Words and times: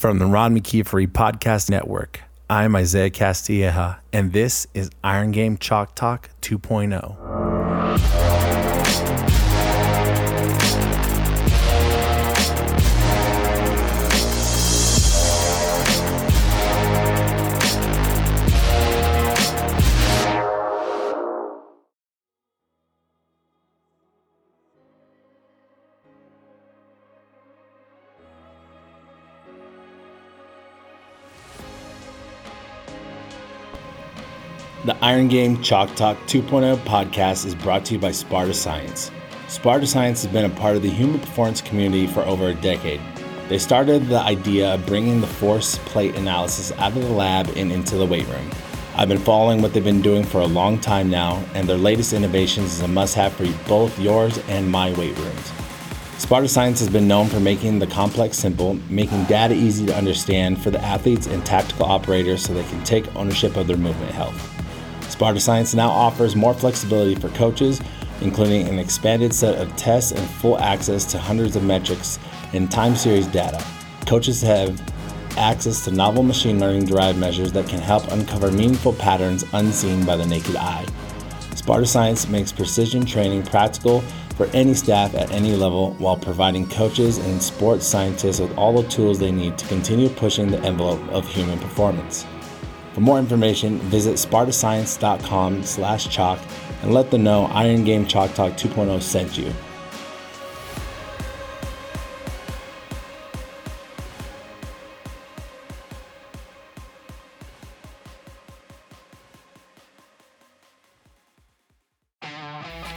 From 0.00 0.18
the 0.18 0.24
Ron 0.24 0.58
McKeefery 0.58 1.08
Podcast 1.08 1.68
Network, 1.68 2.22
I'm 2.48 2.74
Isaiah 2.74 3.10
Castilleja, 3.10 3.98
and 4.14 4.32
this 4.32 4.66
is 4.72 4.88
Iron 5.04 5.30
Game 5.30 5.58
Chalk 5.58 5.94
Talk 5.94 6.30
2.0. 6.40 7.49
Iron 35.10 35.26
Game 35.26 35.60
Chalk 35.60 35.92
Talk 35.96 36.16
2.0 36.28 36.76
podcast 36.84 37.44
is 37.44 37.56
brought 37.56 37.84
to 37.86 37.94
you 37.94 37.98
by 37.98 38.12
Sparta 38.12 38.54
Science. 38.54 39.10
Sparta 39.48 39.84
Science 39.84 40.22
has 40.22 40.32
been 40.32 40.44
a 40.48 40.54
part 40.54 40.76
of 40.76 40.82
the 40.82 40.88
human 40.88 41.18
performance 41.18 41.60
community 41.60 42.06
for 42.06 42.20
over 42.20 42.46
a 42.46 42.54
decade. 42.54 43.00
They 43.48 43.58
started 43.58 44.06
the 44.06 44.20
idea 44.20 44.72
of 44.72 44.86
bringing 44.86 45.20
the 45.20 45.26
force 45.26 45.78
plate 45.78 46.14
analysis 46.14 46.70
out 46.78 46.96
of 46.96 47.02
the 47.02 47.10
lab 47.10 47.48
and 47.56 47.72
into 47.72 47.96
the 47.96 48.06
weight 48.06 48.28
room. 48.28 48.48
I've 48.94 49.08
been 49.08 49.18
following 49.18 49.60
what 49.60 49.74
they've 49.74 49.82
been 49.82 50.00
doing 50.00 50.22
for 50.22 50.42
a 50.42 50.46
long 50.46 50.78
time 50.78 51.10
now, 51.10 51.44
and 51.54 51.68
their 51.68 51.76
latest 51.76 52.12
innovations 52.12 52.74
is 52.74 52.80
a 52.80 52.86
must 52.86 53.16
have 53.16 53.32
for 53.32 53.48
both 53.66 53.98
yours 53.98 54.38
and 54.46 54.70
my 54.70 54.92
weight 54.92 55.18
rooms. 55.18 55.52
Sparta 56.18 56.46
Science 56.46 56.78
has 56.78 56.88
been 56.88 57.08
known 57.08 57.26
for 57.26 57.40
making 57.40 57.80
the 57.80 57.86
complex 57.88 58.38
simple, 58.38 58.74
making 58.88 59.24
data 59.24 59.54
easy 59.54 59.86
to 59.86 59.96
understand 59.96 60.62
for 60.62 60.70
the 60.70 60.80
athletes 60.84 61.26
and 61.26 61.44
tactical 61.44 61.86
operators 61.86 62.44
so 62.44 62.54
they 62.54 62.62
can 62.62 62.84
take 62.84 63.12
ownership 63.16 63.56
of 63.56 63.66
their 63.66 63.76
movement 63.76 64.12
health. 64.12 64.59
Sparta 65.20 65.38
Science 65.38 65.74
now 65.74 65.90
offers 65.90 66.34
more 66.34 66.54
flexibility 66.54 67.14
for 67.14 67.28
coaches, 67.28 67.78
including 68.22 68.66
an 68.66 68.78
expanded 68.78 69.34
set 69.34 69.58
of 69.58 69.76
tests 69.76 70.12
and 70.12 70.26
full 70.26 70.58
access 70.58 71.04
to 71.12 71.18
hundreds 71.18 71.56
of 71.56 71.62
metrics 71.62 72.18
and 72.54 72.72
time 72.72 72.96
series 72.96 73.26
data. 73.26 73.62
Coaches 74.06 74.40
have 74.40 74.80
access 75.36 75.84
to 75.84 75.90
novel 75.90 76.22
machine 76.22 76.58
learning 76.58 76.86
derived 76.86 77.18
measures 77.18 77.52
that 77.52 77.68
can 77.68 77.80
help 77.80 78.10
uncover 78.10 78.50
meaningful 78.50 78.94
patterns 78.94 79.44
unseen 79.52 80.06
by 80.06 80.16
the 80.16 80.24
naked 80.24 80.56
eye. 80.56 80.86
Sparta 81.54 81.84
Science 81.84 82.26
makes 82.26 82.50
precision 82.50 83.04
training 83.04 83.42
practical 83.42 84.00
for 84.38 84.46
any 84.54 84.72
staff 84.72 85.14
at 85.14 85.30
any 85.32 85.54
level 85.54 85.92
while 85.98 86.16
providing 86.16 86.66
coaches 86.66 87.18
and 87.18 87.42
sports 87.42 87.86
scientists 87.86 88.40
with 88.40 88.56
all 88.56 88.80
the 88.80 88.88
tools 88.88 89.18
they 89.18 89.30
need 89.30 89.58
to 89.58 89.66
continue 89.66 90.08
pushing 90.08 90.50
the 90.50 90.60
envelope 90.60 91.06
of 91.10 91.28
human 91.28 91.58
performance. 91.58 92.24
For 93.00 93.04
more 93.04 93.18
information, 93.18 93.78
visit 93.78 94.16
spartascience.com 94.16 95.62
slash 95.62 96.08
chalk 96.08 96.38
and 96.82 96.92
let 96.92 97.10
them 97.10 97.22
know 97.22 97.46
Iron 97.46 97.82
Game 97.82 98.06
Chalk 98.06 98.34
Talk 98.34 98.52
2.0 98.58 99.00
sent 99.00 99.38
you. 99.38 99.54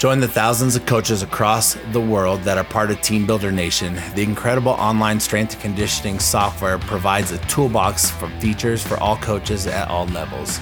Join 0.03 0.19
the 0.19 0.27
thousands 0.27 0.75
of 0.75 0.85
coaches 0.85 1.23
across 1.23 1.75
the 1.93 2.01
world 2.01 2.41
that 2.41 2.57
are 2.57 2.65
part 2.65 2.91
of 2.91 2.97
TeamBuildr 2.97 3.53
Nation. 3.53 3.97
The 4.15 4.21
incredible 4.21 4.73
online 4.73 5.17
strength 5.17 5.53
and 5.53 5.61
conditioning 5.61 6.19
software 6.19 6.77
provides 6.77 7.31
a 7.31 7.37
toolbox 7.47 8.09
for 8.09 8.27
features 8.41 8.85
for 8.85 8.99
all 8.99 9.15
coaches 9.15 9.65
at 9.65 9.87
all 9.87 10.05
levels. 10.07 10.57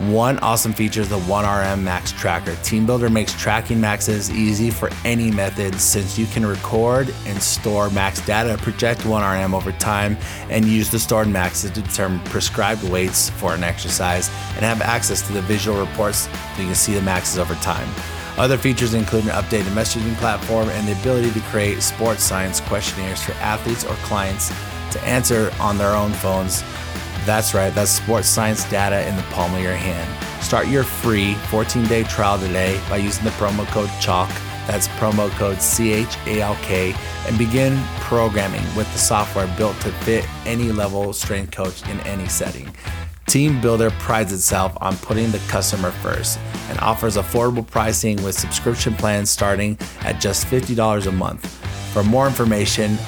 One 0.00 0.40
awesome 0.40 0.72
feature 0.72 1.02
is 1.02 1.08
the 1.08 1.20
1RM 1.20 1.82
Max 1.82 2.10
Tracker. 2.10 2.50
TeamBuildr 2.50 3.12
makes 3.12 3.32
tracking 3.34 3.80
maxes 3.80 4.28
easy 4.32 4.70
for 4.70 4.90
any 5.04 5.30
method 5.30 5.80
since 5.80 6.18
you 6.18 6.26
can 6.26 6.44
record 6.44 7.14
and 7.26 7.40
store 7.40 7.90
max 7.90 8.26
data, 8.26 8.58
project 8.58 9.02
1RM 9.02 9.54
over 9.54 9.70
time, 9.70 10.16
and 10.50 10.64
use 10.64 10.90
the 10.90 10.98
stored 10.98 11.28
maxes 11.28 11.70
to 11.70 11.80
determine 11.80 12.18
prescribed 12.24 12.82
weights 12.90 13.30
for 13.30 13.54
an 13.54 13.62
exercise 13.62 14.30
and 14.56 14.64
have 14.64 14.82
access 14.82 15.24
to 15.28 15.32
the 15.32 15.42
visual 15.42 15.78
reports 15.78 16.28
so 16.56 16.60
you 16.60 16.66
can 16.66 16.74
see 16.74 16.92
the 16.92 17.02
maxes 17.02 17.38
over 17.38 17.54
time. 17.62 17.88
Other 18.36 18.58
features 18.58 18.94
include 18.94 19.24
an 19.24 19.30
updated 19.30 19.72
messaging 19.74 20.16
platform 20.16 20.68
and 20.70 20.88
the 20.88 20.98
ability 21.00 21.30
to 21.30 21.40
create 21.42 21.80
sports 21.82 22.24
science 22.24 22.60
questionnaires 22.60 23.22
for 23.22 23.32
athletes 23.34 23.84
or 23.84 23.94
clients 23.96 24.48
to 24.90 25.00
answer 25.04 25.52
on 25.60 25.78
their 25.78 25.94
own 25.94 26.12
phones. 26.14 26.62
That's 27.24 27.54
right, 27.54 27.72
that's 27.72 27.92
sports 27.92 28.28
science 28.28 28.68
data 28.68 29.06
in 29.08 29.14
the 29.16 29.22
palm 29.24 29.54
of 29.54 29.60
your 29.60 29.76
hand. 29.76 30.42
Start 30.42 30.66
your 30.66 30.82
free 30.82 31.34
14 31.48 31.86
day 31.86 32.02
trial 32.02 32.38
today 32.38 32.80
by 32.88 32.96
using 32.96 33.24
the 33.24 33.30
promo 33.30 33.66
code 33.68 33.90
CHALK. 34.00 34.28
That's 34.66 34.88
promo 34.88 35.30
code 35.30 35.60
C 35.60 35.92
H 35.92 36.16
A 36.26 36.40
L 36.40 36.56
K 36.56 36.94
and 37.28 37.38
begin 37.38 37.80
programming 38.00 38.64
with 38.74 38.90
the 38.92 38.98
software 38.98 39.46
built 39.56 39.80
to 39.82 39.92
fit 39.92 40.26
any 40.44 40.72
level 40.72 41.12
strength 41.12 41.52
coach 41.52 41.88
in 41.88 42.00
any 42.00 42.28
setting. 42.28 42.74
TeamBuildr 43.26 43.90
prides 43.98 44.32
itself 44.32 44.76
on 44.80 44.96
putting 44.98 45.30
the 45.30 45.38
customer 45.48 45.90
first 45.90 46.38
and 46.68 46.78
offers 46.80 47.16
affordable 47.16 47.66
pricing 47.66 48.22
with 48.22 48.38
subscription 48.38 48.94
plans 48.94 49.30
starting 49.30 49.78
at 50.00 50.20
just 50.20 50.46
$50 50.46 51.06
a 51.06 51.12
month. 51.12 51.46
For 51.92 52.04
more 52.04 52.26
information 52.26 52.98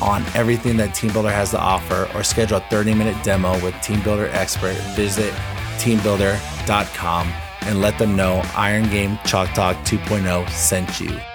on 0.00 0.24
everything 0.34 0.76
that 0.78 0.90
TeamBuildr 0.90 1.32
has 1.32 1.50
to 1.50 1.60
offer 1.60 2.08
or 2.14 2.22
schedule 2.22 2.58
a 2.58 2.60
30 2.70 2.94
minute 2.94 3.22
demo 3.22 3.52
with 3.64 3.74
TeamBuildr 3.74 4.32
expert, 4.34 4.74
visit 4.94 5.32
teambuildr.com 5.78 7.32
and 7.62 7.80
let 7.80 7.98
them 7.98 8.16
know 8.16 8.42
Iron 8.56 8.88
Game 8.90 9.18
Chalk 9.24 9.50
Talk 9.50 9.76
2.0 9.84 10.48
sent 10.50 11.00
you. 11.00 11.31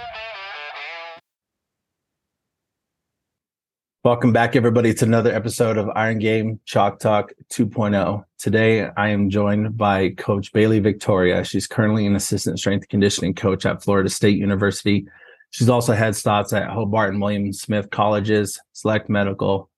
Welcome 4.03 4.31
back, 4.31 4.55
everybody, 4.55 4.93
to 4.93 5.05
another 5.05 5.33
episode 5.33 5.75
of 5.75 5.89
Iron 5.95 6.19
Game 6.19 6.61
Chalk 6.65 6.99
Talk 6.99 7.33
2.0. 7.49 8.23
Today, 8.37 8.87
I 8.95 9.09
am 9.09 9.29
joined 9.29 9.75
by 9.75 10.11
Coach 10.11 10.53
Bailey 10.53 10.79
Victoria. 10.79 11.43
She's 11.43 11.67
currently 11.67 12.05
an 12.05 12.15
assistant 12.15 12.59
strength 12.59 12.87
conditioning 12.89 13.33
coach 13.33 13.65
at 13.65 13.83
Florida 13.83 14.09
State 14.09 14.37
University. 14.37 15.07
She's 15.49 15.67
also 15.67 15.93
had 15.93 16.15
stops 16.15 16.53
at 16.53 16.69
Hobart 16.69 17.11
and 17.11 17.21
William 17.21 17.51
Smith 17.51 17.89
Colleges, 17.89 18.57
Select 18.71 19.09
Medical, 19.09 19.69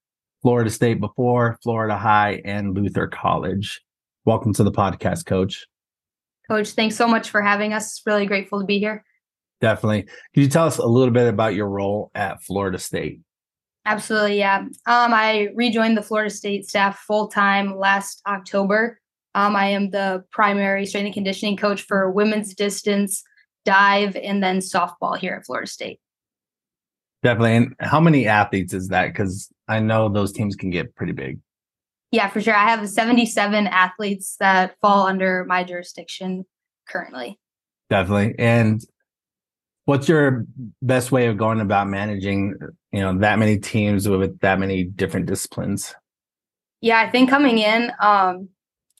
Florida 0.42 0.70
State 0.70 1.00
before, 1.00 1.58
Florida 1.64 1.98
High, 1.98 2.42
and 2.44 2.76
Luther 2.76 3.08
College. 3.08 3.82
Welcome 4.26 4.54
to 4.56 4.64
the 4.64 4.72
podcast, 4.72 5.26
Coach. 5.26 5.66
Coach, 6.52 6.72
thanks 6.72 6.98
so 6.98 7.08
much 7.08 7.30
for 7.30 7.42
having 7.42 7.72
us. 7.72 8.02
Really 8.06 8.26
grateful 8.26 8.60
to 8.60 8.66
be 8.66 8.80
here. 8.80 9.04
Definitely. 9.62 10.04
Can 10.34 10.44
you 10.44 10.50
tell 10.50 10.68
us 10.68 10.78
a 10.78 10.86
little 10.86 11.14
bit 11.14 11.28
about 11.28 11.56
your 11.56 11.70
role 11.70 12.12
at 12.14 12.44
Florida 12.44 12.78
State? 12.78 13.22
Absolutely, 13.86 14.38
yeah. 14.38 14.58
Um, 14.58 14.74
I 14.86 15.50
rejoined 15.56 15.98
the 15.98 16.02
Florida 16.02 16.30
State 16.30 16.68
staff 16.68 17.00
full 17.00 17.28
time 17.28 17.78
last 17.78 18.22
October. 18.28 19.00
Um, 19.36 19.56
I 19.56 19.68
am 19.68 19.92
the 19.92 20.24
primary 20.32 20.86
strength 20.86 21.06
and 21.06 21.14
conditioning 21.14 21.58
coach 21.58 21.84
for 21.84 22.12
women's 22.12 22.54
distance, 22.54 23.24
dive, 23.66 24.16
and 24.16 24.44
then 24.44 24.60
softball 24.60 25.18
here 25.18 25.36
at 25.36 25.46
Florida 25.46 25.68
State. 25.68 26.00
Definitely. 27.24 27.56
And 27.56 27.76
how 27.80 28.00
many 28.00 28.28
athletes 28.28 28.74
is 28.74 28.88
that? 28.90 29.08
Because 29.08 29.50
I 29.68 29.80
know 29.80 30.10
those 30.10 30.32
teams 30.32 30.56
can 30.56 30.70
get 30.70 30.96
pretty 30.96 31.14
big. 31.14 31.40
Yeah, 32.12 32.30
for 32.30 32.42
sure. 32.42 32.56
I 32.56 32.70
have 32.70 32.88
77 32.88 33.68
athletes 33.68 34.36
that 34.40 34.76
fall 34.82 35.06
under 35.06 35.46
my 35.46 35.64
jurisdiction 35.64 36.46
currently. 36.88 37.40
Definitely. 37.90 38.36
And 38.40 38.82
what's 39.86 40.08
your 40.08 40.46
best 40.82 41.12
way 41.12 41.28
of 41.28 41.38
going 41.38 41.60
about 41.60 41.88
managing 41.88 42.56
you 42.92 43.00
know 43.00 43.18
that 43.18 43.40
many 43.40 43.58
teams 43.58 44.08
with 44.08 44.40
that 44.40 44.60
many 44.60 44.84
different 44.84 45.26
disciplines 45.26 45.96
yeah 46.82 47.00
i 47.00 47.10
think 47.10 47.30
coming 47.30 47.58
in 47.58 47.92
um 48.02 48.50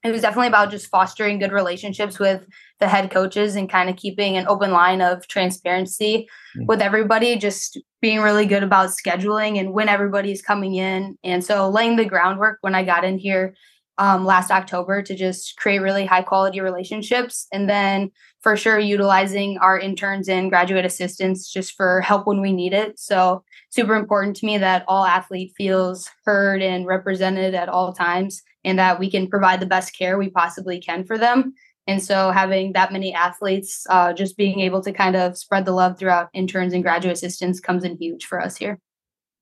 it 0.04 0.12
was 0.12 0.22
definitely 0.22 0.48
about 0.48 0.72
just 0.72 0.88
fostering 0.88 1.40
good 1.40 1.52
relationships 1.52 2.20
with 2.20 2.46
the 2.80 2.88
head 2.88 3.12
coaches 3.12 3.56
and 3.56 3.70
kind 3.70 3.90
of 3.90 3.98
keeping 3.98 4.38
an 4.38 4.48
open 4.48 4.72
line 4.72 5.02
of 5.02 5.28
transparency 5.28 6.28
mm-hmm. 6.56 6.66
with 6.68 6.82
everybody 6.82 7.36
just 7.36 7.78
being 8.02 8.22
really 8.22 8.46
good 8.46 8.64
about 8.64 8.92
scheduling 8.92 9.60
and 9.60 9.74
when 9.74 9.90
everybody's 9.90 10.42
coming 10.42 10.76
in 10.76 11.18
and 11.24 11.44
so 11.44 11.70
laying 11.70 11.96
the 11.96 12.06
groundwork 12.06 12.60
when 12.62 12.76
i 12.76 12.84
got 12.84 13.04
in 13.04 13.18
here 13.18 13.54
um, 14.00 14.26
last 14.26 14.50
october 14.50 15.04
to 15.04 15.16
just 15.16 15.58
create 15.58 15.80
really 15.80 16.06
high 16.06 16.24
quality 16.24 16.62
relationships 16.62 17.46
and 17.52 17.70
then 17.70 18.10
for 18.42 18.56
sure 18.56 18.80
utilizing 18.80 19.58
our 19.58 19.78
interns 19.78 20.30
and 20.30 20.50
graduate 20.50 20.86
assistants 20.86 21.52
just 21.52 21.76
for 21.76 22.02
help 22.02 22.26
when 22.26 22.42
we 22.42 22.54
need 22.54 22.74
it. 22.74 22.98
So 22.98 23.44
super 23.70 23.96
important 23.96 24.38
to 24.38 24.46
me 24.46 24.58
that 24.58 24.86
all 24.88 25.06
athlete 25.06 25.54
feels 25.58 26.10
heard 26.26 26.62
and 26.62 26.86
represented 26.86 27.54
at 27.54 27.70
all 27.70 27.94
times 27.94 28.42
and 28.64 28.80
that 28.80 29.00
we 29.00 29.12
can 29.12 29.28
provide 29.28 29.60
the 29.60 29.66
best 29.66 29.98
care 29.98 30.18
we 30.18 30.30
possibly 30.30 30.80
can 30.80 31.04
for 31.04 31.18
them. 31.18 31.54
And 31.88 32.04
so 32.04 32.32
having 32.32 32.74
that 32.74 32.94
many 32.94 33.14
athletes, 33.14 33.86
uh, 33.90 34.14
just 34.14 34.38
being 34.38 34.60
able 34.60 34.82
to 34.84 34.94
kind 34.94 35.16
of 35.16 35.38
spread 35.38 35.66
the 35.66 35.72
love 35.72 35.98
throughout 35.98 36.30
interns 36.34 36.74
and 36.74 36.84
graduate 36.84 37.14
assistants 37.14 37.60
comes 37.60 37.84
in 37.84 37.98
huge 37.98 38.26
for 38.26 38.40
us 38.40 38.56
here. 38.56 38.80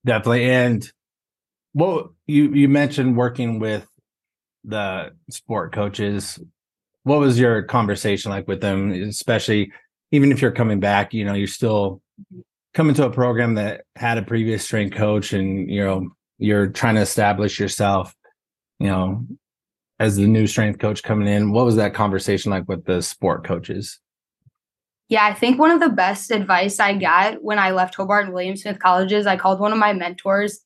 Definitely. 0.04 0.50
And 0.50 0.90
well, 1.74 2.14
you 2.26 2.52
you 2.54 2.68
mentioned 2.68 3.16
working 3.16 3.58
with 3.58 3.86
the 4.64 5.10
sport 5.30 5.72
coaches. 5.72 6.38
What 7.04 7.20
was 7.20 7.38
your 7.38 7.62
conversation 7.62 8.30
like 8.30 8.48
with 8.48 8.60
them, 8.60 8.90
especially 8.90 9.72
even 10.10 10.32
if 10.32 10.42
you're 10.42 10.52
coming 10.52 10.80
back, 10.80 11.14
you 11.14 11.24
know, 11.24 11.34
you're 11.34 11.46
still 11.46 12.02
coming 12.74 12.94
to 12.94 13.06
a 13.06 13.10
program 13.10 13.54
that 13.54 13.82
had 13.96 14.18
a 14.18 14.22
previous 14.22 14.64
strength 14.64 14.96
coach 14.96 15.32
and 15.32 15.70
you 15.70 15.84
know, 15.84 16.08
you're 16.38 16.68
trying 16.68 16.94
to 16.96 17.00
establish 17.00 17.58
yourself, 17.58 18.14
you 18.78 18.88
know, 18.88 19.26
as 19.98 20.16
the 20.16 20.26
new 20.26 20.46
strength 20.46 20.78
coach 20.78 21.02
coming 21.02 21.28
in. 21.28 21.52
What 21.52 21.64
was 21.64 21.76
that 21.76 21.94
conversation 21.94 22.50
like 22.50 22.68
with 22.68 22.84
the 22.84 23.02
sport 23.02 23.44
coaches? 23.44 23.98
Yeah, 25.08 25.24
I 25.24 25.32
think 25.32 25.58
one 25.58 25.70
of 25.70 25.80
the 25.80 25.88
best 25.88 26.30
advice 26.30 26.78
I 26.78 26.94
got 26.94 27.42
when 27.42 27.58
I 27.58 27.70
left 27.70 27.94
Hobart 27.94 28.26
and 28.26 28.34
William 28.34 28.56
Smith 28.56 28.78
colleges, 28.78 29.26
I 29.26 29.36
called 29.36 29.58
one 29.58 29.72
of 29.72 29.78
my 29.78 29.94
mentors 29.94 30.60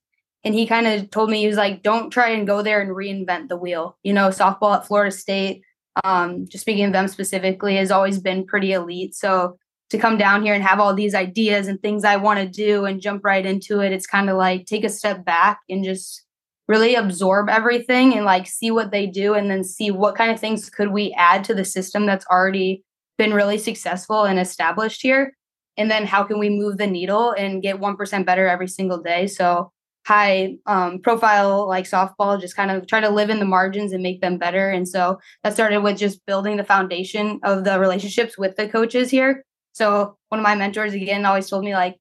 and 0.45 0.55
he 0.55 0.67
kind 0.67 0.87
of 0.87 1.11
told 1.11 1.31
me 1.31 1.41
he 1.41 1.47
was 1.47 1.57
like, 1.57 1.83
don't 1.83 2.11
try 2.11 2.31
and 2.31 2.47
go 2.47 2.63
there 2.63 2.81
and 2.81 2.91
reinvent 2.91 3.49
the 3.49 3.57
wheel. 3.57 3.97
You 4.03 4.13
know, 4.13 4.29
softball 4.29 4.77
at 4.77 4.87
Florida 4.87 5.15
State, 5.15 5.63
um, 6.05 6.47
just 6.49 6.63
speaking 6.63 6.85
of 6.85 6.93
them 6.93 7.09
specifically, 7.09 7.77
has 7.77 7.91
always 7.91 8.19
been 8.19 8.47
pretty 8.47 8.73
elite. 8.73 9.15
So 9.15 9.59
to 9.91 9.99
come 9.99 10.17
down 10.17 10.43
here 10.43 10.55
and 10.55 10.65
have 10.65 10.81
all 10.81 10.95
these 10.95 11.15
ideas 11.15 11.69
and 11.69 11.81
things 11.81 12.05
I 12.05 12.17
want 12.17 12.41
to 12.41 12.49
do 12.49 12.87
and 12.87 13.01
jump 13.01 13.25
right 13.25 13.45
into 13.45 13.81
it, 13.81 13.93
it's 13.93 14.07
kind 14.07 14.31
of 14.31 14.37
like 14.37 14.67
take 14.67 14.85
a 14.85 14.89
step 14.89 15.25
back 15.25 15.61
and 15.69 15.85
just 15.85 16.25
really 16.69 16.95
absorb 16.95 17.49
everything 17.49 18.15
and 18.15 18.25
like 18.25 18.47
see 18.47 18.71
what 18.71 18.91
they 18.91 19.07
do 19.07 19.35
and 19.35 19.51
then 19.51 19.65
see 19.65 19.91
what 19.91 20.17
kind 20.17 20.31
of 20.31 20.41
things 20.41 20.71
could 20.71 20.91
we 20.91 21.13
add 21.19 21.45
to 21.45 21.55
the 21.55 21.65
system 21.65 22.07
that's 22.07 22.27
already 22.27 22.83
been 23.19 23.35
really 23.35 23.59
successful 23.59 24.25
and 24.25 24.39
established 24.39 25.03
here 25.03 25.37
and 25.77 25.91
then 25.91 26.07
how 26.07 26.23
can 26.23 26.39
we 26.39 26.49
move 26.49 26.79
the 26.79 26.87
needle 26.87 27.33
and 27.33 27.63
get 27.63 27.81
1% 27.81 28.27
better 28.27 28.47
every 28.47 28.69
single 28.69 29.03
day 29.03 29.27
so 29.27 29.72
high 30.05 30.57
um, 30.67 30.99
profile 30.99 31.67
like 31.69 31.85
softball 31.85 32.41
just 32.41 32.57
kind 32.57 32.71
of 32.71 32.87
try 32.87 33.01
to 33.01 33.09
live 33.09 33.31
in 33.31 33.39
the 33.39 33.45
margins 33.45 33.93
and 33.93 34.03
make 34.03 34.21
them 34.21 34.37
better. 34.37 34.71
And 34.71 34.89
so 34.89 35.19
that 35.45 35.55
started 35.55 35.83
with 35.83 35.99
just 35.99 36.25
building 36.27 36.57
the 36.57 36.65
foundation 36.65 37.39
of 37.45 37.65
the 37.65 37.79
relationships 37.79 38.37
with 38.37 38.57
the 38.57 38.69
coaches 38.69 39.11
here. 39.11 39.45
So 39.73 40.17
one 40.29 40.41
of 40.41 40.45
my 40.45 40.55
mentors 40.55 40.93
again 40.93 41.25
always 41.25 41.49
told 41.49 41.65
me 41.65 41.75
like 41.75 41.97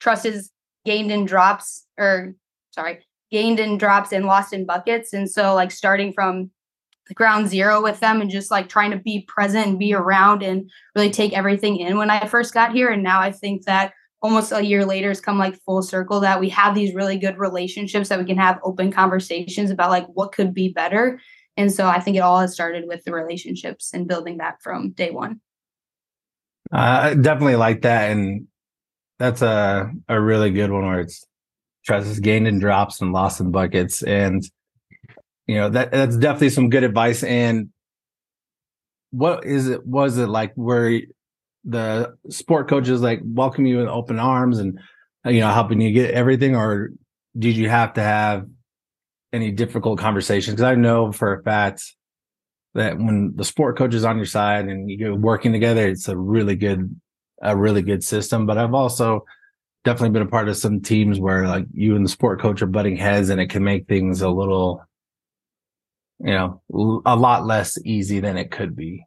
trust 0.00 0.26
is 0.26 0.50
gained 0.84 1.10
in 1.10 1.24
drops 1.24 1.86
or 1.96 2.34
sorry 2.72 3.04
gained 3.30 3.58
in 3.58 3.78
drops 3.78 4.12
and 4.12 4.26
lost 4.26 4.52
in 4.52 4.66
buckets. 4.66 5.12
And 5.12 5.30
so 5.30 5.54
like 5.54 5.70
starting 5.70 6.12
from 6.12 6.50
the 7.08 7.14
ground 7.14 7.48
zero 7.48 7.82
with 7.82 8.00
them 8.00 8.20
and 8.20 8.30
just 8.30 8.50
like 8.50 8.68
trying 8.68 8.90
to 8.90 8.96
be 8.96 9.24
present 9.28 9.66
and 9.66 9.78
be 9.78 9.92
around 9.92 10.42
and 10.42 10.70
really 10.94 11.10
take 11.10 11.32
everything 11.32 11.78
in 11.78 11.98
when 11.98 12.10
I 12.10 12.26
first 12.26 12.54
got 12.54 12.72
here. 12.72 12.88
And 12.88 13.02
now 13.02 13.20
I 13.20 13.32
think 13.32 13.64
that 13.64 13.92
almost 14.24 14.52
a 14.52 14.64
year 14.64 14.86
later 14.86 15.08
has 15.08 15.20
come 15.20 15.38
like 15.38 15.60
full 15.64 15.82
circle 15.82 16.18
that 16.20 16.40
we 16.40 16.48
have 16.48 16.74
these 16.74 16.94
really 16.94 17.18
good 17.18 17.36
relationships 17.36 18.08
that 18.08 18.18
we 18.18 18.24
can 18.24 18.38
have 18.38 18.58
open 18.64 18.90
conversations 18.90 19.70
about 19.70 19.90
like 19.90 20.06
what 20.06 20.32
could 20.32 20.54
be 20.54 20.70
better. 20.70 21.20
And 21.58 21.70
so 21.70 21.86
I 21.86 22.00
think 22.00 22.16
it 22.16 22.20
all 22.20 22.40
has 22.40 22.54
started 22.54 22.88
with 22.88 23.04
the 23.04 23.12
relationships 23.12 23.92
and 23.92 24.08
building 24.08 24.38
that 24.38 24.62
from 24.62 24.92
day 24.92 25.10
one. 25.10 25.42
I 26.72 27.12
definitely 27.12 27.56
like 27.56 27.82
that. 27.82 28.10
And 28.12 28.48
that's 29.18 29.42
a, 29.42 29.92
a 30.08 30.18
really 30.18 30.50
good 30.50 30.72
one 30.72 30.86
where 30.86 31.00
it's 31.00 31.22
trust 31.84 32.06
is 32.06 32.18
gained 32.18 32.48
in 32.48 32.58
drops 32.58 33.02
and 33.02 33.12
lost 33.12 33.40
in 33.40 33.50
buckets. 33.50 34.02
And 34.02 34.42
you 35.46 35.56
know 35.56 35.68
that 35.68 35.92
that's 35.92 36.16
definitely 36.16 36.48
some 36.48 36.70
good 36.70 36.84
advice 36.84 37.22
and 37.22 37.68
what 39.10 39.44
is 39.44 39.68
it 39.68 39.86
was 39.86 40.16
it 40.16 40.28
like 40.28 40.54
where 40.54 41.02
the 41.64 42.14
sport 42.28 42.68
coaches 42.68 43.00
like 43.00 43.20
welcome 43.24 43.66
you 43.66 43.78
with 43.78 43.88
open 43.88 44.18
arms 44.18 44.58
and 44.58 44.78
uh, 45.24 45.30
you 45.30 45.40
know 45.40 45.50
helping 45.50 45.80
you 45.80 45.92
get 45.92 46.10
everything 46.12 46.54
or 46.54 46.90
did 47.38 47.56
you 47.56 47.68
have 47.68 47.94
to 47.94 48.02
have 48.02 48.46
any 49.32 49.50
difficult 49.50 49.98
conversations 49.98 50.54
because 50.54 50.70
i 50.70 50.74
know 50.74 51.10
for 51.10 51.34
a 51.34 51.42
fact 51.42 51.82
that 52.74 52.98
when 52.98 53.32
the 53.36 53.44
sport 53.44 53.78
coach 53.78 53.94
is 53.94 54.04
on 54.04 54.16
your 54.16 54.26
side 54.26 54.66
and 54.66 54.90
you're 54.90 55.14
working 55.14 55.52
together 55.52 55.88
it's 55.88 56.08
a 56.08 56.16
really 56.16 56.56
good 56.56 56.94
a 57.42 57.56
really 57.56 57.82
good 57.82 58.04
system 58.04 58.46
but 58.46 58.58
i've 58.58 58.74
also 58.74 59.24
definitely 59.84 60.10
been 60.10 60.26
a 60.26 60.30
part 60.30 60.48
of 60.48 60.56
some 60.56 60.80
teams 60.80 61.18
where 61.18 61.46
like 61.46 61.66
you 61.72 61.96
and 61.96 62.04
the 62.04 62.10
sport 62.10 62.40
coach 62.40 62.62
are 62.62 62.66
butting 62.66 62.96
heads 62.96 63.28
and 63.28 63.40
it 63.40 63.48
can 63.48 63.64
make 63.64 63.86
things 63.86 64.22
a 64.22 64.28
little 64.28 64.82
you 66.20 66.32
know, 66.32 66.62
a 67.04 67.16
lot 67.16 67.46
less 67.46 67.78
easy 67.84 68.20
than 68.20 68.36
it 68.36 68.50
could 68.50 68.76
be. 68.76 69.04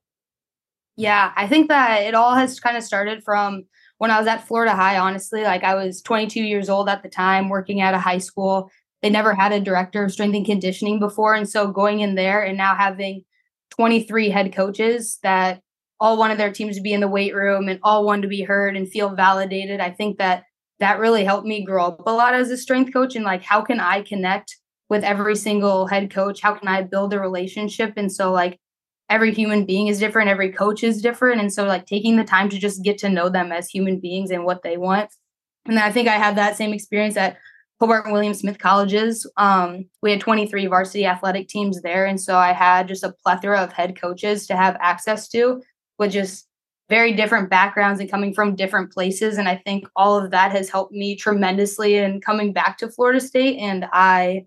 Yeah, 0.97 1.31
I 1.35 1.47
think 1.47 1.69
that 1.69 2.01
it 2.01 2.15
all 2.15 2.33
has 2.33 2.59
kind 2.59 2.75
of 2.75 2.83
started 2.83 3.23
from 3.23 3.65
when 3.99 4.11
I 4.11 4.17
was 4.17 4.27
at 4.27 4.47
Florida 4.47 4.75
High, 4.75 4.97
honestly. 4.97 5.44
Like 5.44 5.63
I 5.63 5.75
was 5.75 6.01
22 6.01 6.41
years 6.41 6.69
old 6.69 6.89
at 6.89 7.03
the 7.03 7.09
time, 7.09 7.49
working 7.49 7.81
at 7.81 7.94
a 7.94 7.99
high 7.99 8.17
school. 8.17 8.71
They 9.03 9.11
never 9.11 9.33
had 9.33 9.51
a 9.51 9.59
director 9.59 10.03
of 10.03 10.11
strength 10.11 10.35
and 10.35 10.45
conditioning 10.45 10.99
before. 10.99 11.35
And 11.35 11.47
so 11.47 11.67
going 11.67 11.99
in 11.99 12.15
there 12.15 12.41
and 12.44 12.57
now 12.57 12.75
having 12.75 13.23
23 13.71 14.29
head 14.31 14.53
coaches 14.55 15.19
that 15.21 15.61
all 15.99 16.17
wanted 16.17 16.39
their 16.39 16.51
teams 16.51 16.77
to 16.77 16.81
be 16.81 16.94
in 16.94 17.01
the 17.01 17.07
weight 17.07 17.35
room 17.35 17.69
and 17.69 17.79
all 17.83 18.03
wanted 18.05 18.23
to 18.23 18.27
be 18.27 18.41
heard 18.41 18.75
and 18.75 18.89
feel 18.89 19.09
validated. 19.15 19.79
I 19.79 19.91
think 19.91 20.17
that 20.17 20.43
that 20.79 21.00
really 21.00 21.23
helped 21.23 21.45
me 21.45 21.63
grow 21.63 21.88
up 21.88 22.07
a 22.07 22.11
lot 22.11 22.33
as 22.33 22.50
a 22.50 22.57
strength 22.57 22.91
coach 22.91 23.15
and 23.15 23.25
like 23.25 23.43
how 23.43 23.61
can 23.61 23.79
I 23.79 24.01
connect 24.01 24.57
with 24.89 25.03
every 25.03 25.35
single 25.35 25.88
head 25.88 26.09
coach 26.11 26.41
how 26.41 26.53
can 26.53 26.67
i 26.67 26.81
build 26.81 27.13
a 27.13 27.19
relationship 27.19 27.93
and 27.97 28.11
so 28.11 28.31
like 28.31 28.59
every 29.09 29.33
human 29.33 29.65
being 29.65 29.88
is 29.88 30.00
different 30.00 30.30
every 30.30 30.51
coach 30.51 30.83
is 30.83 31.01
different. 31.01 31.39
And 31.39 31.54
so 31.54 31.65
like 31.65 31.86
taking 31.86 32.18
the 32.18 32.24
time 32.24 32.50
to 32.50 32.59
just 32.59 32.83
get 32.83 32.98
to 33.00 33.09
know 33.09 33.30
them 33.30 33.51
as 33.51 33.69
human 33.69 34.00
beings 34.00 34.31
and 34.31 34.45
what 34.45 34.63
they 34.63 34.77
want. 34.77 35.09
And 35.65 35.80
i 35.80 35.92
think 35.92 36.07
i 36.07 36.15
had 36.15 36.36
that 36.38 36.57
same 36.57 36.74
experience 36.74 37.18
at 37.18 37.38
hobart 37.80 38.06
and 38.06 38.13
william 38.13 38.33
smith 38.33 38.59
colleges. 38.59 39.30
Um, 39.38 39.86
we 40.01 40.12
had 40.12 40.21
23 40.21 40.68
varsity 40.68 41.06
athletic 41.06 41.48
teams 41.48 41.81
there. 41.81 42.06
And 42.06 42.19
so 42.19 42.38
i 42.38 42.54
had 42.54 42.88
just 42.88 43.04
a 43.04 43.13
plethora 43.24 43.62
of 43.62 43.74
head 43.74 44.00
coaches 44.00 44.48
to 44.48 44.56
have 44.56 44.77
access 44.80 45.27
to 45.30 45.62
with 45.98 46.12
just 46.12 46.48
very 46.89 47.12
different 47.13 47.50
backgrounds 47.50 48.00
and 48.00 48.10
coming 48.10 48.33
from 48.33 48.56
different 48.56 48.92
places. 48.92 49.38
And 49.38 49.48
i 49.48 49.56
think 49.56 49.88
all 49.95 50.18
of 50.18 50.31
that 50.31 50.51
has 50.51 50.69
helped 50.69 50.94
me 50.94 51.15
tremendously 51.15 51.95
in 51.95 52.21
coming 52.21 52.53
back 52.53 52.77
to 52.80 52.89
florida 52.89 53.21
state. 53.21 53.57
And 53.57 53.86
i 53.94 54.45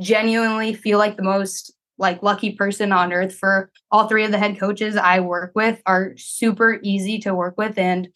genuinely 0.00 0.74
feel 0.74 0.98
like 0.98 1.16
the 1.16 1.22
most 1.22 1.72
like 1.98 2.22
lucky 2.22 2.52
person 2.52 2.92
on 2.92 3.12
earth 3.12 3.34
for 3.34 3.70
all 3.90 4.08
three 4.08 4.24
of 4.24 4.30
the 4.30 4.38
head 4.38 4.58
coaches 4.58 4.96
I 4.96 5.20
work 5.20 5.52
with 5.54 5.80
are 5.86 6.14
super 6.16 6.78
easy 6.82 7.18
to 7.20 7.34
work 7.34 7.56
with. 7.56 7.78
And 7.78 8.08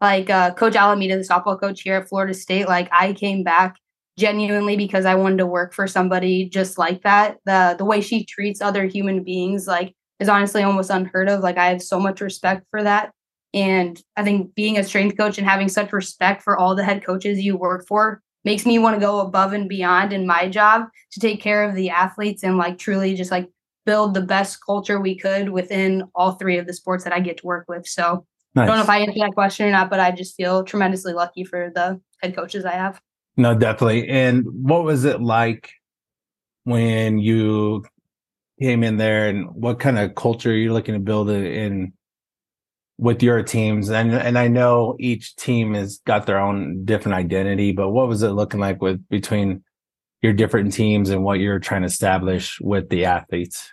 like 0.00 0.30
uh, 0.30 0.54
coach 0.54 0.76
Alameda 0.76 1.16
the 1.16 1.22
softball 1.22 1.60
coach 1.60 1.82
here 1.82 1.96
at 1.96 2.08
Florida 2.08 2.34
State 2.34 2.68
like 2.68 2.88
I 2.92 3.12
came 3.12 3.42
back 3.42 3.76
genuinely 4.18 4.76
because 4.76 5.04
I 5.04 5.14
wanted 5.14 5.38
to 5.38 5.46
work 5.46 5.72
for 5.74 5.86
somebody 5.86 6.48
just 6.48 6.78
like 6.78 7.02
that. 7.02 7.38
The 7.44 7.74
the 7.78 7.84
way 7.84 8.00
she 8.00 8.24
treats 8.24 8.60
other 8.60 8.84
human 8.86 9.22
beings 9.22 9.66
like 9.66 9.94
is 10.18 10.28
honestly 10.28 10.62
almost 10.62 10.90
unheard 10.90 11.28
of. 11.28 11.40
Like 11.40 11.58
I 11.58 11.66
have 11.66 11.82
so 11.82 11.98
much 11.98 12.20
respect 12.20 12.66
for 12.70 12.82
that. 12.82 13.12
And 13.52 14.00
I 14.16 14.22
think 14.22 14.54
being 14.54 14.78
a 14.78 14.84
strength 14.84 15.16
coach 15.16 15.38
and 15.38 15.48
having 15.48 15.68
such 15.68 15.92
respect 15.92 16.42
for 16.42 16.56
all 16.56 16.76
the 16.76 16.84
head 16.84 17.04
coaches 17.04 17.40
you 17.40 17.56
work 17.56 17.86
for 17.88 18.22
makes 18.44 18.64
me 18.64 18.78
want 18.78 18.96
to 18.96 19.00
go 19.00 19.20
above 19.20 19.52
and 19.52 19.68
beyond 19.68 20.12
in 20.12 20.26
my 20.26 20.48
job 20.48 20.86
to 21.12 21.20
take 21.20 21.40
care 21.40 21.62
of 21.62 21.74
the 21.74 21.90
athletes 21.90 22.42
and 22.42 22.56
like 22.56 22.78
truly 22.78 23.14
just 23.14 23.30
like 23.30 23.48
build 23.86 24.14
the 24.14 24.20
best 24.20 24.64
culture 24.64 25.00
we 25.00 25.16
could 25.16 25.50
within 25.50 26.04
all 26.14 26.32
three 26.32 26.58
of 26.58 26.66
the 26.66 26.72
sports 26.72 27.04
that 27.04 27.12
I 27.12 27.20
get 27.20 27.38
to 27.38 27.46
work 27.46 27.66
with. 27.68 27.86
So 27.86 28.26
nice. 28.54 28.64
I 28.64 28.66
don't 28.66 28.76
know 28.76 28.82
if 28.82 28.88
I 28.88 28.98
answered 28.98 29.20
that 29.20 29.34
question 29.34 29.66
or 29.66 29.70
not, 29.70 29.90
but 29.90 30.00
I 30.00 30.10
just 30.10 30.36
feel 30.36 30.64
tremendously 30.64 31.12
lucky 31.12 31.44
for 31.44 31.70
the 31.74 32.00
head 32.22 32.34
coaches 32.34 32.64
I 32.64 32.72
have. 32.72 33.00
No, 33.36 33.54
definitely. 33.54 34.08
And 34.08 34.44
what 34.46 34.84
was 34.84 35.04
it 35.04 35.20
like 35.20 35.70
when 36.64 37.18
you 37.18 37.84
came 38.60 38.84
in 38.84 38.96
there 38.98 39.28
and 39.28 39.48
what 39.54 39.80
kind 39.80 39.98
of 39.98 40.14
culture 40.14 40.54
you're 40.54 40.72
looking 40.72 40.94
to 40.94 41.00
build 41.00 41.30
in 41.30 41.92
with 43.00 43.22
your 43.22 43.42
teams 43.42 43.88
and 43.88 44.12
and 44.12 44.38
I 44.38 44.46
know 44.46 44.94
each 45.00 45.34
team 45.36 45.72
has 45.72 46.02
got 46.06 46.26
their 46.26 46.38
own 46.38 46.84
different 46.84 47.16
identity 47.16 47.72
but 47.72 47.88
what 47.88 48.08
was 48.08 48.22
it 48.22 48.28
looking 48.28 48.60
like 48.60 48.82
with 48.82 49.02
between 49.08 49.64
your 50.20 50.34
different 50.34 50.74
teams 50.74 51.08
and 51.08 51.24
what 51.24 51.40
you're 51.40 51.58
trying 51.58 51.80
to 51.80 51.86
establish 51.86 52.60
with 52.60 52.90
the 52.90 53.06
athletes? 53.06 53.72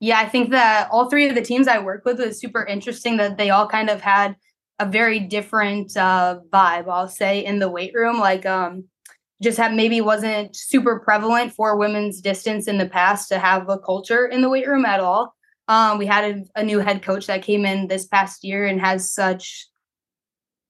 Yeah 0.00 0.18
I 0.18 0.26
think 0.26 0.52
that 0.52 0.88
all 0.90 1.10
three 1.10 1.28
of 1.28 1.34
the 1.34 1.42
teams 1.42 1.68
I 1.68 1.80
work 1.80 2.06
with 2.06 2.18
was 2.18 2.40
super 2.40 2.64
interesting 2.64 3.18
that 3.18 3.36
they 3.36 3.50
all 3.50 3.68
kind 3.68 3.90
of 3.90 4.00
had 4.00 4.36
a 4.78 4.86
very 4.86 5.20
different 5.20 5.94
uh, 5.94 6.38
vibe 6.50 6.88
I'll 6.88 7.08
say 7.08 7.44
in 7.44 7.58
the 7.58 7.68
weight 7.68 7.92
room 7.94 8.18
like 8.18 8.46
um 8.46 8.84
just 9.42 9.58
have 9.58 9.72
maybe 9.72 10.00
wasn't 10.00 10.56
super 10.56 10.98
prevalent 11.00 11.52
for 11.52 11.76
women's 11.76 12.22
distance 12.22 12.66
in 12.66 12.78
the 12.78 12.88
past 12.88 13.28
to 13.28 13.38
have 13.38 13.68
a 13.68 13.78
culture 13.78 14.26
in 14.26 14.40
the 14.40 14.48
weight 14.48 14.66
room 14.66 14.86
at 14.86 15.00
all 15.00 15.34
um, 15.70 15.98
we 15.98 16.06
had 16.06 16.24
a, 16.24 16.60
a 16.60 16.64
new 16.64 16.80
head 16.80 17.00
coach 17.00 17.28
that 17.28 17.44
came 17.44 17.64
in 17.64 17.86
this 17.86 18.04
past 18.04 18.42
year 18.42 18.66
and 18.66 18.80
has 18.80 19.10
such 19.10 19.68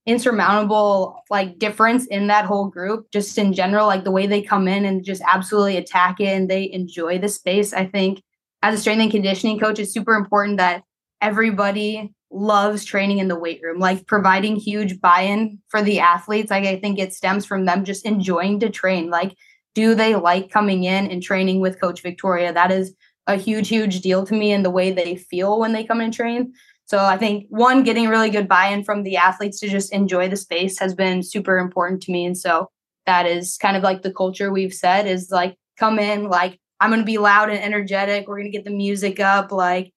insurmountable 0.05 1.23
like 1.31 1.57
difference 1.57 2.05
in 2.05 2.27
that 2.27 2.45
whole 2.45 2.67
group 2.67 3.11
just 3.11 3.35
in 3.37 3.51
general 3.51 3.87
like 3.87 4.03
the 4.03 4.11
way 4.11 4.27
they 4.27 4.43
come 4.43 4.67
in 4.67 4.85
and 4.85 5.03
just 5.03 5.23
absolutely 5.27 5.75
attack 5.75 6.19
it 6.19 6.27
and 6.27 6.49
they 6.49 6.71
enjoy 6.71 7.17
the 7.17 7.27
space. 7.27 7.73
I 7.73 7.87
think 7.87 8.21
as 8.61 8.75
a 8.75 8.77
strength 8.81 9.01
and 9.01 9.11
conditioning 9.11 9.59
coach 9.59 9.79
it's 9.79 9.91
super 9.91 10.13
important 10.13 10.57
that 10.57 10.83
everybody 11.19 12.13
loves 12.29 12.85
training 12.85 13.17
in 13.17 13.27
the 13.27 13.39
weight 13.39 13.59
room 13.63 13.79
like 13.79 14.05
providing 14.05 14.55
huge 14.55 15.01
buy-in 15.01 15.59
for 15.69 15.81
the 15.81 15.99
athletes. 15.99 16.51
Like 16.51 16.65
i 16.65 16.79
think 16.79 16.99
it 16.99 17.11
stems 17.11 17.43
from 17.45 17.65
them 17.65 17.85
just 17.85 18.05
enjoying 18.05 18.59
to 18.59 18.69
train. 18.69 19.09
Like 19.09 19.35
do 19.73 19.95
they 19.95 20.15
like 20.15 20.51
coming 20.51 20.83
in 20.83 21.09
and 21.09 21.23
training 21.23 21.59
with 21.59 21.79
Coach 21.79 22.01
Victoria? 22.01 22.53
That 22.53 22.71
is 22.71 22.93
a 23.31 23.37
huge, 23.37 23.69
huge 23.69 24.01
deal 24.01 24.25
to 24.25 24.33
me 24.33 24.51
and 24.51 24.63
the 24.63 24.69
way 24.69 24.91
they 24.91 25.15
feel 25.15 25.59
when 25.59 25.73
they 25.73 25.83
come 25.83 26.01
and 26.01 26.13
train. 26.13 26.53
So 26.85 26.99
I 26.99 27.17
think 27.17 27.45
one, 27.49 27.83
getting 27.83 28.09
really 28.09 28.29
good 28.29 28.47
buy-in 28.47 28.83
from 28.83 29.03
the 29.03 29.17
athletes 29.17 29.59
to 29.61 29.69
just 29.69 29.93
enjoy 29.93 30.27
the 30.27 30.37
space 30.37 30.77
has 30.79 30.93
been 30.93 31.23
super 31.23 31.57
important 31.57 32.01
to 32.03 32.11
me. 32.11 32.25
And 32.25 32.37
so 32.37 32.69
that 33.05 33.25
is 33.25 33.57
kind 33.57 33.77
of 33.77 33.83
like 33.83 34.01
the 34.01 34.13
culture 34.13 34.51
we've 34.51 34.73
set 34.73 35.07
is 35.07 35.29
like 35.31 35.55
come 35.77 35.99
in, 35.99 36.27
like 36.27 36.59
I'm 36.79 36.89
gonna 36.89 37.03
be 37.03 37.17
loud 37.17 37.49
and 37.49 37.59
energetic. 37.59 38.27
We're 38.27 38.37
gonna 38.37 38.49
get 38.49 38.65
the 38.65 38.71
music 38.71 39.19
up, 39.19 39.51
like 39.51 39.93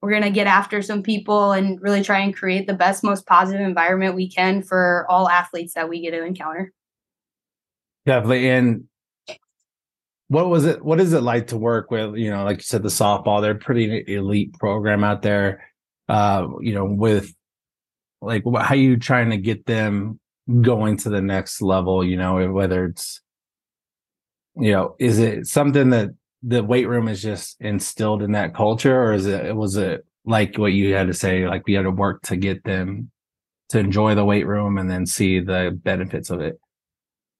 we're 0.00 0.10
going 0.10 0.22
to 0.22 0.30
get 0.30 0.46
after 0.46 0.80
some 0.82 1.02
people 1.02 1.52
and 1.52 1.80
really 1.80 2.02
try 2.02 2.20
and 2.20 2.34
create 2.34 2.66
the 2.66 2.74
best 2.74 3.02
most 3.02 3.26
positive 3.26 3.60
environment 3.60 4.14
we 4.14 4.30
can 4.30 4.62
for 4.62 5.06
all 5.08 5.28
athletes 5.28 5.74
that 5.74 5.88
we 5.88 6.00
get 6.00 6.12
to 6.12 6.24
encounter 6.24 6.72
definitely 8.06 8.48
and 8.48 8.84
what 10.28 10.48
was 10.48 10.64
it 10.64 10.84
what 10.84 11.00
is 11.00 11.12
it 11.12 11.22
like 11.22 11.48
to 11.48 11.58
work 11.58 11.90
with 11.90 12.16
you 12.16 12.30
know 12.30 12.44
like 12.44 12.58
you 12.58 12.62
said 12.62 12.82
the 12.82 12.88
softball 12.88 13.40
they're 13.40 13.54
pretty 13.54 14.04
elite 14.14 14.52
program 14.58 15.02
out 15.02 15.22
there 15.22 15.64
uh 16.08 16.46
you 16.60 16.74
know 16.74 16.84
with 16.84 17.34
like 18.20 18.42
how 18.60 18.74
you 18.74 18.96
trying 18.96 19.30
to 19.30 19.36
get 19.36 19.64
them 19.66 20.20
going 20.60 20.96
to 20.96 21.08
the 21.08 21.20
next 21.20 21.60
level 21.60 22.04
you 22.04 22.16
know 22.16 22.50
whether 22.52 22.84
it's 22.86 23.20
you 24.56 24.72
know 24.72 24.94
is 24.98 25.18
it 25.18 25.46
something 25.46 25.90
that 25.90 26.10
the 26.42 26.62
weight 26.62 26.88
room 26.88 27.08
is 27.08 27.22
just 27.22 27.56
instilled 27.60 28.22
in 28.22 28.32
that 28.32 28.54
culture 28.54 29.02
or 29.02 29.12
is 29.12 29.26
it 29.26 29.54
was 29.54 29.76
it 29.76 30.04
like 30.24 30.56
what 30.56 30.72
you 30.72 30.94
had 30.94 31.06
to 31.06 31.14
say 31.14 31.48
like 31.48 31.66
we 31.66 31.74
had 31.74 31.82
to 31.82 31.90
work 31.90 32.22
to 32.22 32.36
get 32.36 32.62
them 32.64 33.10
to 33.70 33.78
enjoy 33.78 34.14
the 34.14 34.24
weight 34.24 34.46
room 34.46 34.78
and 34.78 34.90
then 34.90 35.04
see 35.04 35.40
the 35.40 35.78
benefits 35.82 36.30
of 36.30 36.40
it 36.40 36.58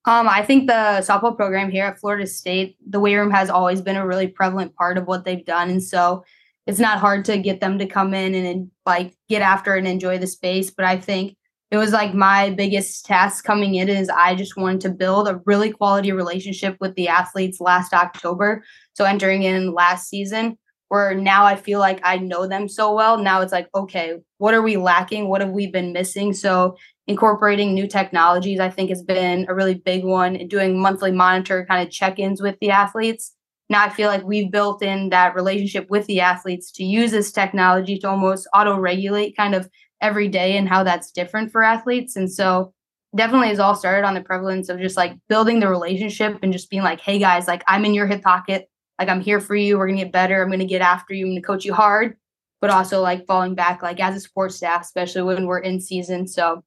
um, 0.04 0.28
I 0.28 0.42
think 0.42 0.66
the 0.66 1.02
softball 1.02 1.36
program 1.36 1.70
here 1.70 1.84
at 1.84 1.98
Florida 1.98 2.26
State, 2.26 2.76
the 2.88 3.00
weight 3.00 3.16
room 3.16 3.30
has 3.30 3.50
always 3.50 3.80
been 3.80 3.96
a 3.96 4.06
really 4.06 4.28
prevalent 4.28 4.74
part 4.74 4.96
of 4.96 5.06
what 5.06 5.24
they've 5.24 5.44
done. 5.44 5.70
And 5.70 5.82
so 5.82 6.24
it's 6.66 6.78
not 6.78 6.98
hard 6.98 7.24
to 7.26 7.38
get 7.38 7.60
them 7.60 7.78
to 7.78 7.86
come 7.86 8.14
in 8.14 8.34
and 8.34 8.70
like 8.86 9.14
get 9.28 9.42
after 9.42 9.74
and 9.74 9.86
enjoy 9.86 10.18
the 10.18 10.26
space. 10.26 10.70
But 10.70 10.84
I 10.84 10.98
think 10.98 11.36
it 11.70 11.76
was 11.76 11.92
like 11.92 12.14
my 12.14 12.50
biggest 12.50 13.04
task 13.04 13.44
coming 13.44 13.74
in 13.74 13.88
is 13.88 14.08
I 14.08 14.34
just 14.34 14.56
wanted 14.56 14.80
to 14.82 14.90
build 14.90 15.28
a 15.28 15.40
really 15.44 15.70
quality 15.70 16.12
relationship 16.12 16.76
with 16.80 16.94
the 16.94 17.08
athletes 17.08 17.60
last 17.60 17.92
October. 17.92 18.64
So 18.94 19.04
entering 19.04 19.42
in 19.42 19.74
last 19.74 20.08
season, 20.08 20.56
where 20.88 21.14
now 21.14 21.44
I 21.44 21.56
feel 21.56 21.80
like 21.80 22.00
I 22.02 22.16
know 22.16 22.46
them 22.46 22.68
so 22.68 22.94
well. 22.94 23.18
Now 23.18 23.42
it's 23.42 23.52
like, 23.52 23.68
okay, 23.74 24.16
what 24.38 24.54
are 24.54 24.62
we 24.62 24.78
lacking? 24.78 25.28
What 25.28 25.42
have 25.42 25.50
we 25.50 25.66
been 25.66 25.92
missing? 25.92 26.32
So 26.32 26.76
incorporating 27.08 27.74
new 27.74 27.88
technologies, 27.88 28.60
I 28.60 28.70
think 28.70 28.90
has 28.90 29.02
been 29.02 29.46
a 29.48 29.54
really 29.54 29.74
big 29.74 30.04
one 30.04 30.36
and 30.36 30.48
doing 30.48 30.78
monthly 30.78 31.10
monitor 31.10 31.66
kind 31.68 31.84
of 31.84 31.92
check-ins 31.92 32.40
with 32.40 32.56
the 32.60 32.70
athletes. 32.70 33.34
Now 33.70 33.84
I 33.84 33.88
feel 33.88 34.08
like 34.08 34.24
we've 34.24 34.50
built 34.50 34.82
in 34.82 35.08
that 35.08 35.34
relationship 35.34 35.88
with 35.90 36.06
the 36.06 36.20
athletes 36.20 36.70
to 36.72 36.84
use 36.84 37.10
this 37.10 37.32
technology 37.32 37.98
to 37.98 38.08
almost 38.08 38.46
auto-regulate 38.54 39.36
kind 39.36 39.54
of 39.54 39.68
every 40.00 40.28
day 40.28 40.56
and 40.56 40.68
how 40.68 40.84
that's 40.84 41.10
different 41.10 41.50
for 41.50 41.62
athletes. 41.62 42.14
And 42.14 42.30
so 42.30 42.72
definitely 43.16 43.48
has 43.48 43.58
all 43.58 43.74
started 43.74 44.06
on 44.06 44.14
the 44.14 44.20
prevalence 44.20 44.68
of 44.68 44.78
just 44.78 44.96
like 44.96 45.14
building 45.28 45.60
the 45.60 45.68
relationship 45.68 46.38
and 46.42 46.52
just 46.52 46.70
being 46.70 46.82
like, 46.82 47.00
hey 47.00 47.18
guys, 47.18 47.48
like 47.48 47.64
I'm 47.66 47.84
in 47.84 47.94
your 47.94 48.06
hip 48.06 48.22
pocket. 48.22 48.68
Like 48.98 49.08
I'm 49.08 49.20
here 49.20 49.40
for 49.40 49.56
you. 49.56 49.78
We're 49.78 49.88
gonna 49.88 50.04
get 50.04 50.12
better. 50.12 50.42
I'm 50.42 50.50
gonna 50.50 50.66
get 50.66 50.82
after 50.82 51.14
you. 51.14 51.24
I'm 51.24 51.32
gonna 51.32 51.40
coach 51.40 51.64
you 51.64 51.72
hard, 51.72 52.16
but 52.60 52.70
also 52.70 53.00
like 53.00 53.26
falling 53.26 53.54
back, 53.54 53.82
like 53.82 53.98
as 53.98 54.14
a 54.16 54.20
sports 54.20 54.56
staff, 54.56 54.82
especially 54.82 55.22
when 55.22 55.46
we're 55.46 55.60
in 55.60 55.80
season. 55.80 56.26
So 56.26 56.64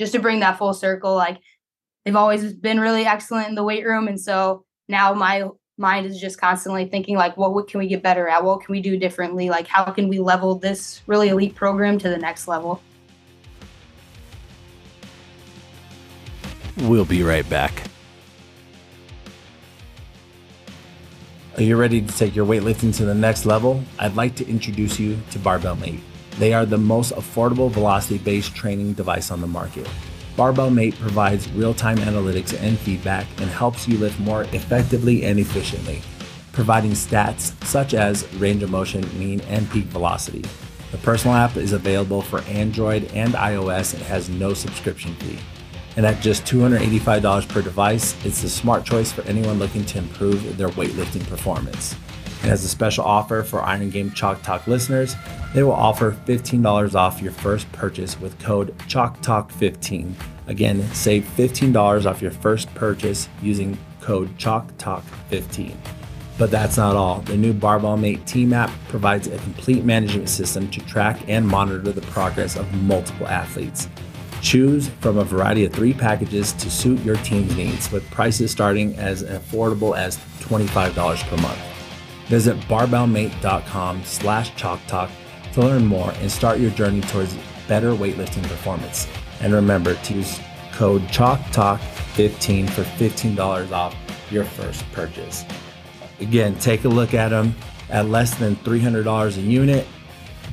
just 0.00 0.14
to 0.14 0.18
bring 0.18 0.40
that 0.40 0.56
full 0.56 0.72
circle, 0.72 1.14
like 1.14 1.36
they've 2.04 2.16
always 2.16 2.54
been 2.54 2.80
really 2.80 3.04
excellent 3.04 3.50
in 3.50 3.54
the 3.54 3.62
weight 3.62 3.84
room. 3.84 4.08
And 4.08 4.18
so 4.18 4.64
now 4.88 5.12
my 5.12 5.46
mind 5.76 6.06
is 6.06 6.18
just 6.18 6.40
constantly 6.40 6.86
thinking 6.86 7.16
like 7.16 7.36
what, 7.36 7.52
what 7.52 7.68
can 7.68 7.80
we 7.80 7.86
get 7.86 8.02
better 8.02 8.26
at? 8.26 8.42
What 8.42 8.62
can 8.62 8.72
we 8.72 8.80
do 8.80 8.96
differently? 8.96 9.50
Like 9.50 9.66
how 9.66 9.84
can 9.84 10.08
we 10.08 10.18
level 10.18 10.54
this 10.54 11.02
really 11.06 11.28
elite 11.28 11.54
program 11.54 11.98
to 11.98 12.08
the 12.08 12.16
next 12.16 12.48
level? 12.48 12.80
We'll 16.78 17.04
be 17.04 17.22
right 17.22 17.48
back. 17.50 17.82
Are 21.58 21.62
you 21.62 21.76
ready 21.76 22.00
to 22.00 22.16
take 22.16 22.34
your 22.34 22.46
weightlifting 22.46 22.96
to 22.96 23.04
the 23.04 23.14
next 23.14 23.44
level? 23.44 23.84
I'd 23.98 24.16
like 24.16 24.34
to 24.36 24.48
introduce 24.48 24.98
you 24.98 25.18
to 25.32 25.38
barbell 25.38 25.76
mate 25.76 26.00
they 26.40 26.52
are 26.52 26.66
the 26.66 26.76
most 26.76 27.12
affordable 27.12 27.70
velocity 27.70 28.18
based 28.18 28.54
training 28.56 28.94
device 28.94 29.30
on 29.30 29.40
the 29.40 29.46
market 29.46 29.86
Barbell 30.40 30.70
Mate 30.70 30.98
provides 30.98 31.50
real 31.52 31.74
time 31.74 31.98
analytics 31.98 32.58
and 32.58 32.78
feedback 32.78 33.26
and 33.42 33.50
helps 33.50 33.86
you 33.86 33.98
lift 33.98 34.18
more 34.20 34.44
effectively 34.44 35.24
and 35.24 35.38
efficiently, 35.38 36.00
providing 36.52 36.92
stats 36.92 37.52
such 37.66 37.92
as 37.92 38.32
range 38.36 38.62
of 38.62 38.70
motion, 38.70 39.06
mean, 39.18 39.42
and 39.42 39.70
peak 39.70 39.84
velocity. 39.84 40.42
The 40.92 40.96
personal 40.98 41.36
app 41.36 41.58
is 41.58 41.72
available 41.72 42.22
for 42.22 42.40
Android 42.44 43.04
and 43.12 43.34
iOS 43.34 43.92
and 43.92 44.02
has 44.04 44.30
no 44.30 44.54
subscription 44.54 45.14
fee. 45.16 45.38
And 45.96 46.06
at 46.06 46.22
just 46.22 46.44
$285 46.44 47.46
per 47.46 47.60
device, 47.60 48.16
it's 48.24 48.40
the 48.40 48.48
smart 48.48 48.86
choice 48.86 49.12
for 49.12 49.20
anyone 49.22 49.58
looking 49.58 49.84
to 49.84 49.98
improve 49.98 50.56
their 50.56 50.70
weightlifting 50.70 51.28
performance. 51.28 51.96
And 52.42 52.50
as 52.50 52.64
a 52.64 52.68
special 52.68 53.04
offer 53.04 53.42
for 53.42 53.62
Iron 53.62 53.90
Game 53.90 54.10
Chalk 54.12 54.42
Talk 54.42 54.66
listeners, 54.66 55.14
they 55.54 55.62
will 55.62 55.72
offer 55.72 56.12
$15 56.12 56.94
off 56.94 57.20
your 57.20 57.32
first 57.32 57.70
purchase 57.72 58.20
with 58.20 58.38
code 58.38 58.74
Chalk 58.88 59.20
Talk 59.20 59.50
15 59.52 60.16
Again, 60.46 60.82
save 60.92 61.24
$15 61.36 62.06
off 62.06 62.20
your 62.20 62.32
first 62.32 62.74
purchase 62.74 63.28
using 63.40 63.78
code 64.00 64.36
Chalk 64.36 64.76
Talk 64.78 65.04
15 65.28 65.76
But 66.38 66.50
that's 66.50 66.76
not 66.76 66.96
all. 66.96 67.20
The 67.20 67.36
new 67.36 67.52
Barbell 67.52 67.96
Mate 67.96 68.26
Team 68.26 68.52
app 68.52 68.70
provides 68.88 69.28
a 69.28 69.38
complete 69.38 69.84
management 69.84 70.28
system 70.28 70.68
to 70.70 70.80
track 70.86 71.20
and 71.28 71.46
monitor 71.46 71.92
the 71.92 72.00
progress 72.02 72.56
of 72.56 72.72
multiple 72.82 73.28
athletes. 73.28 73.88
Choose 74.40 74.88
from 75.00 75.18
a 75.18 75.24
variety 75.24 75.66
of 75.66 75.72
three 75.72 75.92
packages 75.92 76.52
to 76.54 76.70
suit 76.70 76.98
your 77.04 77.16
team's 77.16 77.54
needs, 77.56 77.92
with 77.92 78.10
prices 78.10 78.50
starting 78.50 78.96
as 78.96 79.22
affordable 79.22 79.96
as 79.96 80.16
$25 80.40 81.22
per 81.28 81.36
month. 81.36 81.59
Visit 82.30 82.56
barbellmate.com 82.68 84.04
slash 84.04 84.52
chalktalk 84.52 85.10
to 85.52 85.62
learn 85.62 85.84
more 85.84 86.12
and 86.20 86.30
start 86.30 86.60
your 86.60 86.70
journey 86.70 87.00
towards 87.00 87.36
better 87.66 87.90
weightlifting 87.90 88.44
performance. 88.44 89.08
And 89.40 89.52
remember 89.52 89.96
to 89.96 90.14
use 90.14 90.38
code 90.72 91.02
chalktalk15 91.08 92.70
for 92.70 92.82
$15 92.82 93.72
off 93.72 93.96
your 94.30 94.44
first 94.44 94.84
purchase. 94.92 95.44
Again, 96.20 96.54
take 96.60 96.84
a 96.84 96.88
look 96.88 97.14
at 97.14 97.30
them 97.30 97.52
at 97.88 98.06
less 98.06 98.32
than 98.36 98.54
$300 98.54 99.36
a 99.36 99.40
unit. 99.40 99.84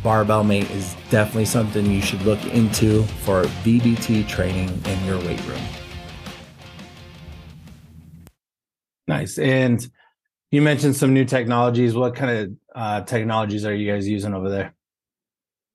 Barbell 0.02 0.44
Mate 0.44 0.72
is 0.72 0.96
definitely 1.12 1.46
something 1.46 1.86
you 1.86 2.02
should 2.02 2.24
look 2.24 2.44
into 2.48 3.04
for 3.04 3.44
VBT 3.64 4.28
training 4.28 4.70
in 4.84 5.06
your 5.06 5.20
weight 5.20 5.46
room. 5.46 5.62
Nice. 9.08 9.38
And 9.38 9.88
you 10.52 10.62
mentioned 10.62 10.96
some 10.96 11.14
new 11.14 11.26
technologies. 11.26 11.96
What 11.96 12.16
kind 12.16 12.32
of 12.32 12.52
uh, 12.76 13.02
technologies 13.02 13.66
are 13.66 13.76
you 13.76 13.92
guys 13.92 14.08
using 14.08 14.34
over 14.34 14.50
there? 14.50 14.74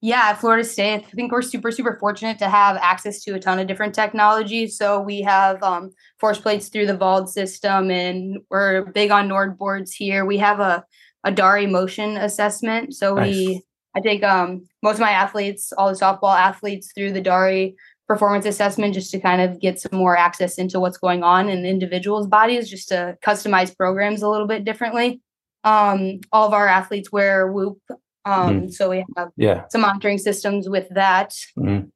Yeah, 0.05 0.35
Florida 0.35 0.65
State, 0.65 1.05
I 1.07 1.11
think 1.11 1.31
we're 1.31 1.43
super, 1.43 1.71
super 1.71 1.97
fortunate 2.01 2.37
to 2.41 2.49
have 2.49 2.77
access 2.79 3.23
to 3.23 3.35
a 3.35 3.39
ton 3.39 3.61
of 3.61 3.69
different 3.69 3.95
technologies. 3.95 4.77
So 4.77 5.01
we 5.01 5.23
have 5.23 5.63
um, 5.63 5.93
force 6.19 6.41
plates 6.41 6.69
through 6.69 6.87
the 6.87 6.97
VALD 6.97 7.29
system, 7.29 7.89
and 7.89 8.39
we're 8.51 8.87
big 8.87 9.13
on 9.13 9.29
Nord 9.29 9.57
boards 9.57 9.93
here. 9.95 10.25
We 10.25 10.39
have 10.39 10.59
a, 10.59 10.85
a 11.23 11.31
Dari 11.31 11.67
motion 11.67 12.17
assessment. 12.17 12.95
So 12.95 13.15
nice. 13.15 13.31
we, 13.33 13.63
I 13.95 14.01
take 14.01 14.25
um, 14.25 14.67
most 14.83 14.95
of 14.95 15.03
my 15.03 15.13
athletes, 15.13 15.73
all 15.79 15.89
the 15.89 15.99
softball 15.99 16.37
athletes, 16.37 16.91
through 16.93 17.13
the 17.13 17.21
Dari 17.21 17.77
performance 18.13 18.45
assessment 18.45 18.93
just 18.93 19.11
to 19.11 19.19
kind 19.19 19.41
of 19.41 19.59
get 19.59 19.81
some 19.81 19.99
more 19.99 20.19
access 20.19 20.59
into 20.59 20.79
what's 20.79 20.99
going 20.99 21.23
on 21.23 21.49
in 21.49 21.65
individuals' 21.65 22.27
bodies, 22.27 22.69
just 22.69 22.89
to 22.89 23.17
customize 23.25 23.75
programs 23.75 24.21
a 24.21 24.29
little 24.29 24.47
bit 24.47 24.67
differently. 24.67 25.23
Um, 25.65 26.21
all 26.31 26.47
of 26.47 26.53
our 26.53 26.69
athletes 26.69 27.11
wear 27.11 27.51
Whoop, 27.51 27.79
um, 28.27 28.63
mm 28.63 28.73
so 28.73 28.91
we 28.91 29.05
have 29.17 29.31
yeah. 29.37 29.65
some 29.71 29.81
monitoring 29.81 30.19
systems 30.19 30.69
with 30.69 30.89
that. 30.91 31.31
mm 31.59 31.89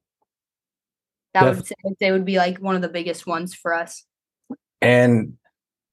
That 1.35 1.44
Def- 1.44 1.56
would 1.56 1.66
say, 1.66 1.75
say 2.00 2.12
would 2.12 2.25
be 2.25 2.38
like 2.38 2.58
one 2.58 2.76
of 2.76 2.82
the 2.82 2.88
biggest 2.88 3.26
ones 3.26 3.54
for 3.54 3.75
us. 3.75 4.04
And 4.80 5.35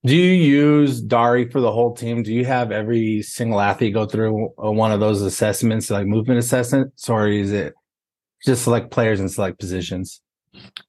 do 0.05 0.15
you 0.15 0.31
use 0.31 1.01
Dari 1.01 1.49
for 1.49 1.59
the 1.59 1.71
whole 1.71 1.93
team? 1.93 2.23
Do 2.23 2.33
you 2.33 2.45
have 2.45 2.71
every 2.71 3.21
single 3.23 3.59
athlete 3.59 3.93
go 3.93 4.05
through 4.05 4.53
one 4.55 4.93
of 4.93 5.01
those 5.01 5.21
assessments, 5.21 5.89
like 5.89 6.07
movement 6.07 6.39
assessments, 6.39 7.09
or 7.09 7.27
is 7.27 7.51
it 7.51 7.73
just 8.45 8.63
select 8.63 8.91
players 8.91 9.19
and 9.19 9.31
select 9.31 9.59
positions? 9.59 10.21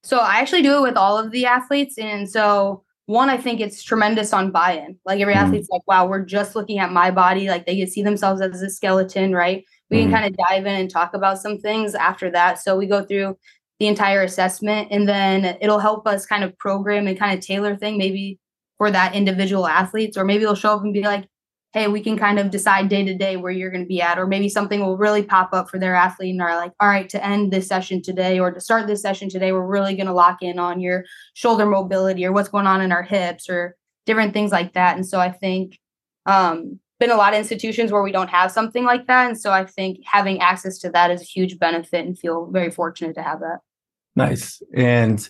So 0.03 0.19
I 0.19 0.41
actually 0.41 0.63
do 0.63 0.77
it 0.77 0.83
with 0.83 0.97
all 0.97 1.19
of 1.19 1.31
the 1.31 1.47
athletes. 1.47 1.97
And 1.99 2.29
so 2.29 2.85
one, 3.07 3.29
I 3.29 3.37
think 3.37 3.61
it's 3.61 3.83
tremendous 3.83 4.33
on 4.33 4.51
buy-in. 4.51 4.99
Like 5.05 5.21
every 5.21 5.35
mm-hmm. 5.35 5.45
athlete's 5.45 5.69
like, 5.71 5.87
wow, 5.87 6.07
we're 6.07 6.25
just 6.25 6.57
looking 6.57 6.79
at 6.79 6.93
my 6.93 7.11
body. 7.11 7.49
Like 7.49 7.67
they 7.67 7.77
can 7.77 7.87
see 7.87 8.03
themselves 8.03 8.41
as 8.41 8.63
a 8.63 8.71
skeleton, 8.71 9.33
right? 9.33 9.65
We 9.91 9.99
mm-hmm. 9.99 10.11
can 10.11 10.21
kind 10.21 10.27
of 10.27 10.37
dive 10.49 10.67
in 10.67 10.75
and 10.75 10.91
talk 10.91 11.15
about 11.15 11.39
some 11.39 11.59
things 11.59 11.95
after 11.95 12.31
that. 12.31 12.59
So 12.59 12.77
we 12.77 12.87
go 12.87 13.05
through 13.05 13.39
the 13.79 13.89
entire 13.89 14.23
assessment 14.23 14.89
and 14.91 15.09
then 15.09 15.59
it'll 15.61 15.79
help 15.81 16.07
us 16.07 16.27
kind 16.27 16.45
of 16.45 16.57
program 16.59 17.07
and 17.07 17.19
kind 17.19 17.37
of 17.37 17.45
tailor 17.45 17.77
thing 17.77 17.99
maybe 17.99 18.39
for 18.79 18.91
that 18.91 19.15
individual 19.15 19.67
athletes, 19.67 20.17
or 20.17 20.25
maybe 20.25 20.45
they'll 20.45 20.55
show 20.55 20.75
up 20.75 20.83
and 20.83 20.95
be 20.95 21.03
like, 21.03 21.27
hey, 21.75 21.89
we 21.89 22.01
can 22.01 22.17
kind 22.17 22.39
of 22.39 22.53
decide 22.53 22.89
day 22.89 23.05
to 23.05 23.15
day 23.15 23.37
where 23.37 23.51
you're 23.51 23.71
going 23.71 23.83
to 23.83 23.89
be 23.89 24.01
at, 24.01 24.17
or 24.17 24.29
maybe 24.29 24.49
something 24.49 24.81
will 24.81 24.97
really 24.97 25.25
pop 25.25 25.53
up 25.53 25.69
for 25.69 25.77
their 25.77 25.97
athlete 25.97 26.31
and 26.31 26.41
are 26.41 26.55
like, 26.55 26.71
all 26.79 26.89
right, 26.89 27.09
to 27.09 27.23
end 27.23 27.53
this 27.53 27.67
session 27.67 28.01
today 28.01 28.39
or 28.39 28.53
to 28.53 28.61
start 28.61 28.87
this 28.87 29.03
session 29.03 29.29
today, 29.29 29.51
we're 29.51 29.67
really 29.67 29.97
going 29.97 30.07
to 30.07 30.13
lock 30.13 30.41
in 30.41 30.61
on 30.61 30.81
your 30.81 31.05
shoulder 31.35 31.67
mobility 31.67 32.25
or 32.25 32.33
what's 32.33 32.49
going 32.49 32.69
on 32.69 32.81
in 32.81 32.93
our 32.93 33.03
hips 33.03 33.51
or 33.51 33.77
different 34.07 34.33
things 34.33 34.53
like 34.53 34.75
that. 34.75 34.95
And 34.95 35.05
so 35.05 35.19
I 35.19 35.33
think 35.33 35.81
um, 36.27 36.79
been 37.01 37.11
a 37.11 37.17
lot 37.17 37.33
of 37.33 37.41
institutions 37.41 37.91
where 37.91 38.05
we 38.05 38.13
don't 38.13 38.31
have 38.31 38.53
something 38.53 38.85
like 38.85 39.09
that. 39.09 39.27
And 39.27 39.39
so 39.39 39.51
I 39.51 39.67
think 39.67 39.99
having 40.05 40.41
access 40.41 40.79
to 40.79 40.91
that 40.91 41.11
is 41.11 41.23
a 41.23 41.25
huge 41.25 41.59
benefit 41.59 42.07
and 42.07 42.17
feel 42.17 42.49
very 42.53 42.71
fortunate 42.71 43.15
to 43.17 43.23
have 43.23 43.41
that. 43.41 43.59
Nice. 44.15 44.63
And 44.73 45.29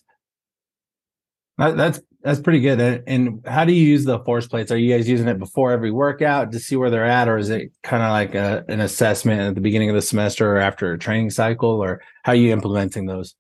that, 1.56 1.78
that's 1.78 2.00
that's 2.25 2.40
pretty 2.40 2.61
good. 2.61 3.04
And 3.07 3.47
how 3.47 3.66
do 3.66 3.73
you 3.75 3.87
use 3.87 4.04
the 4.04 4.19
force 4.21 4.47
plates? 4.47 4.73
Are 4.73 4.78
you 4.78 4.97
guys 4.97 5.07
using 5.07 5.28
it 5.28 5.38
before 5.38 5.73
every 5.73 5.90
workout 5.90 6.52
to 6.52 6.59
see 6.59 6.75
where 6.75 6.88
they're 6.88 7.04
at, 7.04 7.28
or 7.28 7.37
is 7.37 7.50
it 7.50 7.71
kind 7.83 8.02
of 8.02 8.11
like 8.11 8.35
a, 8.35 8.64
an 8.69 8.81
assessment 8.81 9.43
at 9.43 9.54
the 9.54 9.61
beginning 9.61 9.90
of 9.90 9.95
the 9.95 10.02
semester 10.02 10.57
or 10.57 10.59
after 10.59 10.95
a 10.95 10.99
training 10.99 11.31
cycle, 11.31 11.69
or 11.69 12.00
how 12.23 12.33
are 12.33 12.37
you 12.37 12.50
implementing 12.50 13.04
those? 13.04 13.35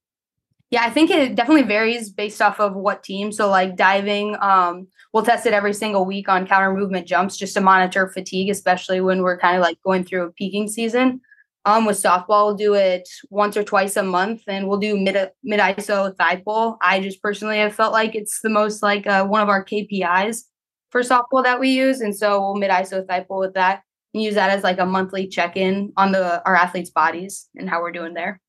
Yeah, 0.70 0.84
I 0.84 0.90
think 0.90 1.10
it 1.10 1.34
definitely 1.34 1.62
varies 1.62 2.10
based 2.10 2.42
off 2.42 2.60
of 2.60 2.74
what 2.74 3.02
team. 3.02 3.32
So 3.32 3.48
like 3.48 3.76
diving, 3.76 4.36
um, 4.40 4.88
we'll 5.12 5.24
test 5.24 5.46
it 5.46 5.54
every 5.54 5.72
single 5.72 6.04
week 6.04 6.28
on 6.28 6.46
counter 6.46 6.74
movement 6.74 7.06
jumps 7.06 7.38
just 7.38 7.54
to 7.54 7.62
monitor 7.62 8.08
fatigue, 8.08 8.50
especially 8.50 9.00
when 9.00 9.22
we're 9.22 9.38
kind 9.38 9.56
of 9.56 9.62
like 9.62 9.80
going 9.82 10.04
through 10.04 10.24
a 10.24 10.32
peaking 10.32 10.68
season. 10.68 11.20
Um, 11.66 11.86
with 11.86 11.96
softball, 11.96 12.46
we'll 12.46 12.56
do 12.56 12.74
it 12.74 13.08
once 13.30 13.56
or 13.56 13.64
twice 13.64 13.96
a 13.96 14.02
month, 14.02 14.42
and 14.46 14.68
we'll 14.68 14.78
do 14.78 14.98
mid 14.98 15.30
mid 15.42 15.60
ISO 15.60 16.14
thigh 16.16 16.36
pull. 16.44 16.76
I 16.82 17.00
just 17.00 17.22
personally 17.22 17.58
have 17.58 17.74
felt 17.74 17.92
like 17.92 18.14
it's 18.14 18.40
the 18.42 18.50
most 18.50 18.82
like 18.82 19.06
uh, 19.06 19.24
one 19.24 19.40
of 19.40 19.48
our 19.48 19.64
KPIs 19.64 20.42
for 20.90 21.00
softball 21.00 21.42
that 21.42 21.60
we 21.60 21.70
use, 21.70 22.00
and 22.00 22.14
so 22.14 22.38
we'll 22.40 22.56
mid 22.56 22.70
ISO 22.70 23.06
thigh 23.06 23.20
pull 23.20 23.40
with 23.40 23.54
that 23.54 23.82
and 24.12 24.22
use 24.22 24.34
that 24.34 24.50
as 24.50 24.62
like 24.62 24.78
a 24.78 24.86
monthly 24.86 25.26
check 25.26 25.56
in 25.56 25.92
on 25.96 26.12
the 26.12 26.42
our 26.46 26.54
athletes' 26.54 26.90
bodies 26.90 27.48
and 27.56 27.68
how 27.68 27.80
we're 27.80 27.92
doing 27.92 28.14
there. 28.14 28.40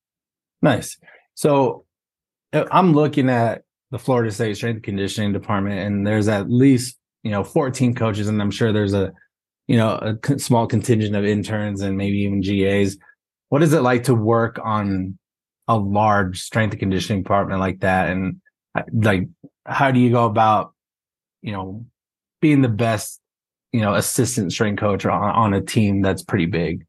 Nice. 0.62 0.98
So 1.36 1.86
uh, 2.54 2.66
I'm 2.72 2.94
looking 2.94 3.30
at 3.30 3.64
the 3.92 4.00
Florida 4.00 4.32
State 4.32 4.58
Strength 4.58 4.84
Conditioning 4.84 5.34
Department, 5.34 5.80
and 5.80 6.06
there's 6.06 6.28
at 6.28 6.50
least 6.50 6.98
you 7.24 7.32
know 7.32 7.44
14 7.44 7.96
coaches, 7.96 8.28
and 8.28 8.42
I'm 8.42 8.52
sure 8.52 8.74
there's 8.74 8.94
a 8.94 9.14
you 9.68 9.78
know 9.78 10.18
a 10.24 10.40
small 10.40 10.68
contingent 10.68 11.16
of 11.16 11.26
interns 11.26 11.82
and 11.82 11.98
maybe 11.98 12.20
even 12.20 12.42
GAs. 12.42 12.98
What 13.50 13.64
is 13.64 13.74
it 13.74 13.82
like 13.82 14.04
to 14.04 14.16
work 14.16 14.60
on 14.64 15.18
a 15.68 15.78
large 15.78 16.42
strength 16.42 16.74
and 16.74 16.80
conditioning 16.80 17.24
department 17.24 17.60
like 17.60 17.80
that? 17.80 18.10
And 18.10 18.42
uh, 18.76 18.84
like, 18.94 19.24
how 19.66 19.92
do 19.92 20.00
you 20.00 20.12
go 20.12 20.26
about, 20.26 20.74
you 21.42 21.52
know, 21.52 21.86
being 22.42 22.62
the 22.62 22.70
best, 22.70 23.20
you 23.72 23.82
know, 23.82 23.96
assistant 23.96 24.52
strength 24.52 24.80
coach 24.80 25.06
on, 25.06 25.12
on 25.32 25.54
a 25.54 25.62
team 25.62 26.02
that's 26.02 26.24
pretty 26.24 26.46
big? 26.46 26.86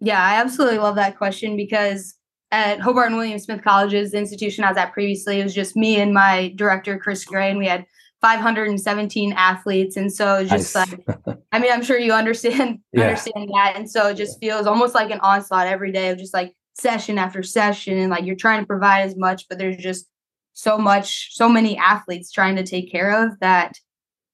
Yeah, 0.00 0.22
I 0.22 0.40
absolutely 0.40 0.78
love 0.78 0.96
that 0.96 1.16
question 1.16 1.56
because 1.56 2.14
at 2.50 2.80
Hobart 2.80 3.08
and 3.08 3.16
William 3.16 3.38
Smith 3.38 3.64
Colleges, 3.64 4.12
the 4.12 4.18
institution 4.18 4.64
I 4.64 4.68
was 4.68 4.76
at 4.76 4.92
previously, 4.92 5.40
it 5.40 5.44
was 5.44 5.54
just 5.54 5.76
me 5.76 5.96
and 5.96 6.12
my 6.12 6.52
director, 6.56 6.98
Chris 6.98 7.24
Gray, 7.24 7.50
and 7.50 7.58
we 7.58 7.66
had 7.66 7.86
517 8.20 9.32
athletes 9.34 9.96
and 9.96 10.10
so 10.12 10.44
just 10.44 10.74
nice. 10.74 10.90
like 11.26 11.38
i 11.54 11.58
mean 11.58 11.72
i'm 11.72 11.82
sure 11.82 11.98
you 11.98 12.12
understand 12.12 12.80
yeah. 12.92 13.04
understand 13.04 13.48
that. 13.54 13.74
And 13.76 13.90
so 13.90 14.08
it 14.08 14.16
just 14.16 14.38
feels 14.40 14.66
almost 14.66 14.94
like 14.94 15.10
an 15.10 15.20
onslaught 15.20 15.68
every 15.68 15.92
day 15.92 16.08
of 16.10 16.18
just 16.18 16.34
like 16.34 16.52
session 16.74 17.18
after 17.18 17.42
session. 17.42 17.96
And 17.98 18.10
like 18.10 18.24
you're 18.24 18.36
trying 18.36 18.60
to 18.60 18.66
provide 18.66 19.02
as 19.02 19.16
much 19.16 19.48
but 19.48 19.58
there's 19.58 19.76
just 19.76 20.06
so 20.52 20.76
much 20.76 21.34
so 21.34 21.48
many 21.48 21.76
athletes 21.78 22.30
trying 22.30 22.56
to 22.56 22.64
take 22.64 22.90
care 22.90 23.24
of 23.24 23.38
that 23.40 23.78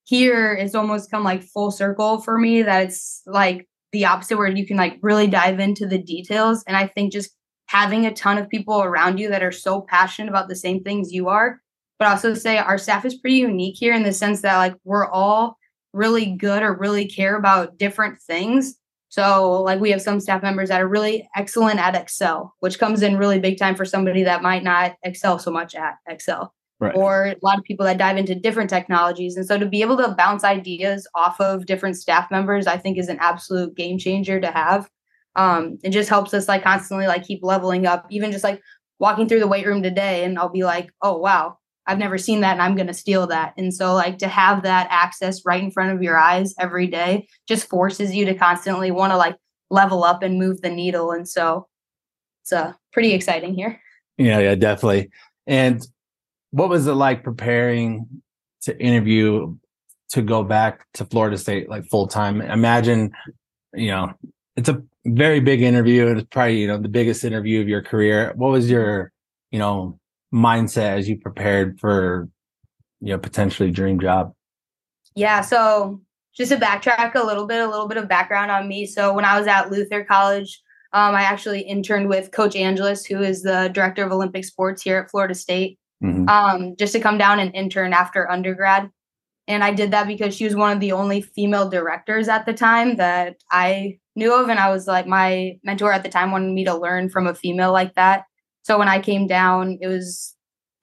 here. 0.04 0.54
It's 0.54 0.74
almost 0.74 1.10
come 1.10 1.22
like 1.22 1.42
full 1.42 1.70
circle 1.70 2.20
for 2.20 2.38
me 2.38 2.62
that 2.62 2.84
it's 2.84 3.22
like 3.26 3.68
the 3.92 4.06
opposite 4.06 4.38
where 4.38 4.48
you 4.48 4.66
can 4.66 4.76
like 4.76 4.98
really 5.02 5.26
dive 5.26 5.60
into 5.60 5.86
the 5.86 5.98
details. 5.98 6.64
And 6.66 6.76
i 6.76 6.86
think 6.86 7.12
just 7.12 7.30
having 7.66 8.04
a 8.04 8.12
ton 8.12 8.36
of 8.36 8.48
people 8.48 8.82
around 8.82 9.18
you 9.20 9.28
that 9.28 9.44
are 9.44 9.52
so 9.52 9.82
passionate 9.82 10.28
about 10.28 10.48
the 10.48 10.56
same 10.56 10.82
things 10.82 11.12
you 11.12 11.28
are. 11.28 11.60
But 12.00 12.08
also 12.08 12.34
say 12.34 12.56
our 12.58 12.78
staff 12.78 13.04
is 13.04 13.18
pretty 13.18 13.36
unique 13.36 13.76
here 13.78 13.94
in 13.94 14.02
the 14.02 14.12
sense 14.12 14.40
that 14.42 14.56
like 14.56 14.74
we're 14.84 15.08
all 15.08 15.56
really 15.92 16.36
good 16.36 16.62
or 16.62 16.76
really 16.76 17.06
care 17.06 17.36
about 17.36 17.78
different 17.78 18.20
things. 18.20 18.76
So 19.08 19.62
like 19.62 19.80
we 19.80 19.90
have 19.90 20.00
some 20.00 20.20
staff 20.20 20.42
members 20.42 20.68
that 20.68 20.80
are 20.80 20.88
really 20.88 21.28
excellent 21.34 21.80
at 21.80 21.96
Excel, 21.96 22.54
which 22.60 22.78
comes 22.78 23.02
in 23.02 23.18
really 23.18 23.40
big 23.40 23.58
time 23.58 23.74
for 23.74 23.84
somebody 23.84 24.22
that 24.22 24.42
might 24.42 24.62
not 24.62 24.96
excel 25.02 25.38
so 25.38 25.50
much 25.50 25.74
at 25.74 25.96
Excel. 26.08 26.54
Right. 26.78 26.94
Or 26.94 27.26
a 27.26 27.36
lot 27.42 27.58
of 27.58 27.64
people 27.64 27.84
that 27.84 27.98
dive 27.98 28.16
into 28.16 28.34
different 28.34 28.70
technologies. 28.70 29.36
And 29.36 29.46
so 29.46 29.58
to 29.58 29.66
be 29.66 29.82
able 29.82 29.98
to 29.98 30.14
bounce 30.16 30.44
ideas 30.44 31.06
off 31.14 31.38
of 31.40 31.66
different 31.66 31.96
staff 31.96 32.30
members, 32.30 32.66
I 32.66 32.78
think 32.78 32.96
is 32.96 33.08
an 33.08 33.18
absolute 33.20 33.76
game 33.76 33.98
changer 33.98 34.40
to 34.40 34.50
have. 34.50 34.88
Um, 35.36 35.78
it 35.82 35.90
just 35.90 36.08
helps 36.08 36.32
us 36.32 36.48
like 36.48 36.62
constantly 36.62 37.06
like 37.06 37.24
keep 37.24 37.40
leveling 37.42 37.86
up, 37.86 38.06
even 38.10 38.32
just 38.32 38.44
like 38.44 38.62
walking 38.98 39.28
through 39.28 39.40
the 39.40 39.46
weight 39.46 39.66
room 39.66 39.82
today 39.82 40.24
and 40.24 40.38
I'll 40.38 40.48
be 40.48 40.64
like, 40.64 40.90
oh 41.02 41.18
wow, 41.18 41.58
I've 41.90 41.98
never 41.98 42.18
seen 42.18 42.40
that 42.42 42.52
and 42.52 42.62
I'm 42.62 42.76
going 42.76 42.86
to 42.86 42.94
steal 42.94 43.26
that. 43.26 43.52
And 43.56 43.74
so, 43.74 43.94
like, 43.94 44.18
to 44.18 44.28
have 44.28 44.62
that 44.62 44.86
access 44.90 45.44
right 45.44 45.62
in 45.62 45.72
front 45.72 45.92
of 45.92 46.02
your 46.04 46.16
eyes 46.16 46.54
every 46.56 46.86
day 46.86 47.26
just 47.48 47.68
forces 47.68 48.14
you 48.14 48.24
to 48.26 48.34
constantly 48.34 48.92
want 48.92 49.12
to 49.12 49.16
like 49.16 49.36
level 49.70 50.04
up 50.04 50.22
and 50.22 50.38
move 50.38 50.60
the 50.60 50.70
needle. 50.70 51.10
And 51.10 51.28
so, 51.28 51.66
it's 52.42 52.52
uh, 52.52 52.74
pretty 52.92 53.12
exciting 53.12 53.54
here. 53.54 53.80
Yeah, 54.18 54.38
yeah, 54.38 54.54
definitely. 54.54 55.10
And 55.48 55.84
what 56.52 56.68
was 56.68 56.86
it 56.86 56.92
like 56.92 57.24
preparing 57.24 58.06
to 58.62 58.78
interview 58.80 59.56
to 60.10 60.22
go 60.22 60.44
back 60.44 60.86
to 60.94 61.04
Florida 61.04 61.38
State 61.38 61.68
like 61.68 61.84
full 61.86 62.06
time? 62.06 62.40
Imagine, 62.40 63.12
you 63.74 63.88
know, 63.88 64.12
it's 64.56 64.68
a 64.68 64.82
very 65.06 65.40
big 65.40 65.60
interview 65.60 66.06
and 66.06 66.20
it's 66.20 66.28
probably, 66.30 66.60
you 66.60 66.68
know, 66.68 66.78
the 66.78 66.88
biggest 66.88 67.24
interview 67.24 67.60
of 67.60 67.68
your 67.68 67.82
career. 67.82 68.32
What 68.36 68.52
was 68.52 68.70
your, 68.70 69.12
you 69.50 69.58
know, 69.58 69.99
mindset 70.32 70.98
as 70.98 71.08
you 71.08 71.18
prepared 71.18 71.78
for 71.80 72.28
you 73.00 73.08
know 73.08 73.18
potentially 73.18 73.70
dream 73.70 74.00
job? 74.00 74.32
Yeah, 75.14 75.40
so 75.40 76.00
just 76.36 76.52
to 76.52 76.58
backtrack 76.58 77.14
a 77.14 77.24
little 77.24 77.46
bit, 77.46 77.60
a 77.60 77.68
little 77.68 77.88
bit 77.88 77.98
of 77.98 78.08
background 78.08 78.50
on 78.50 78.68
me. 78.68 78.86
So 78.86 79.12
when 79.12 79.24
I 79.24 79.38
was 79.38 79.46
at 79.46 79.70
Luther 79.70 80.04
College, 80.04 80.60
um, 80.92 81.14
I 81.14 81.22
actually 81.22 81.60
interned 81.60 82.08
with 82.08 82.32
Coach 82.32 82.56
Angeles, 82.56 83.04
who 83.04 83.20
is 83.20 83.42
the 83.42 83.70
director 83.72 84.04
of 84.04 84.12
Olympic 84.12 84.44
sports 84.44 84.82
here 84.82 84.98
at 84.98 85.10
Florida 85.10 85.34
State, 85.34 85.78
mm-hmm. 86.02 86.28
um, 86.28 86.76
just 86.76 86.92
to 86.94 87.00
come 87.00 87.18
down 87.18 87.38
and 87.38 87.54
intern 87.54 87.92
after 87.92 88.30
undergrad. 88.30 88.90
And 89.46 89.64
I 89.64 89.72
did 89.72 89.90
that 89.90 90.06
because 90.06 90.34
she 90.36 90.44
was 90.44 90.54
one 90.54 90.72
of 90.72 90.80
the 90.80 90.92
only 90.92 91.22
female 91.22 91.68
directors 91.68 92.28
at 92.28 92.46
the 92.46 92.52
time 92.52 92.96
that 92.96 93.36
I 93.50 93.98
knew 94.14 94.32
of. 94.34 94.48
And 94.48 94.60
I 94.60 94.70
was 94.70 94.86
like, 94.86 95.06
my 95.06 95.58
mentor 95.64 95.92
at 95.92 96.02
the 96.02 96.08
time 96.08 96.30
wanted 96.30 96.52
me 96.52 96.64
to 96.64 96.76
learn 96.76 97.08
from 97.08 97.26
a 97.26 97.34
female 97.34 97.72
like 97.72 97.94
that. 97.94 98.24
So 98.70 98.78
when 98.78 98.86
I 98.86 99.00
came 99.00 99.26
down, 99.26 99.78
it 99.80 99.88
was 99.88 100.36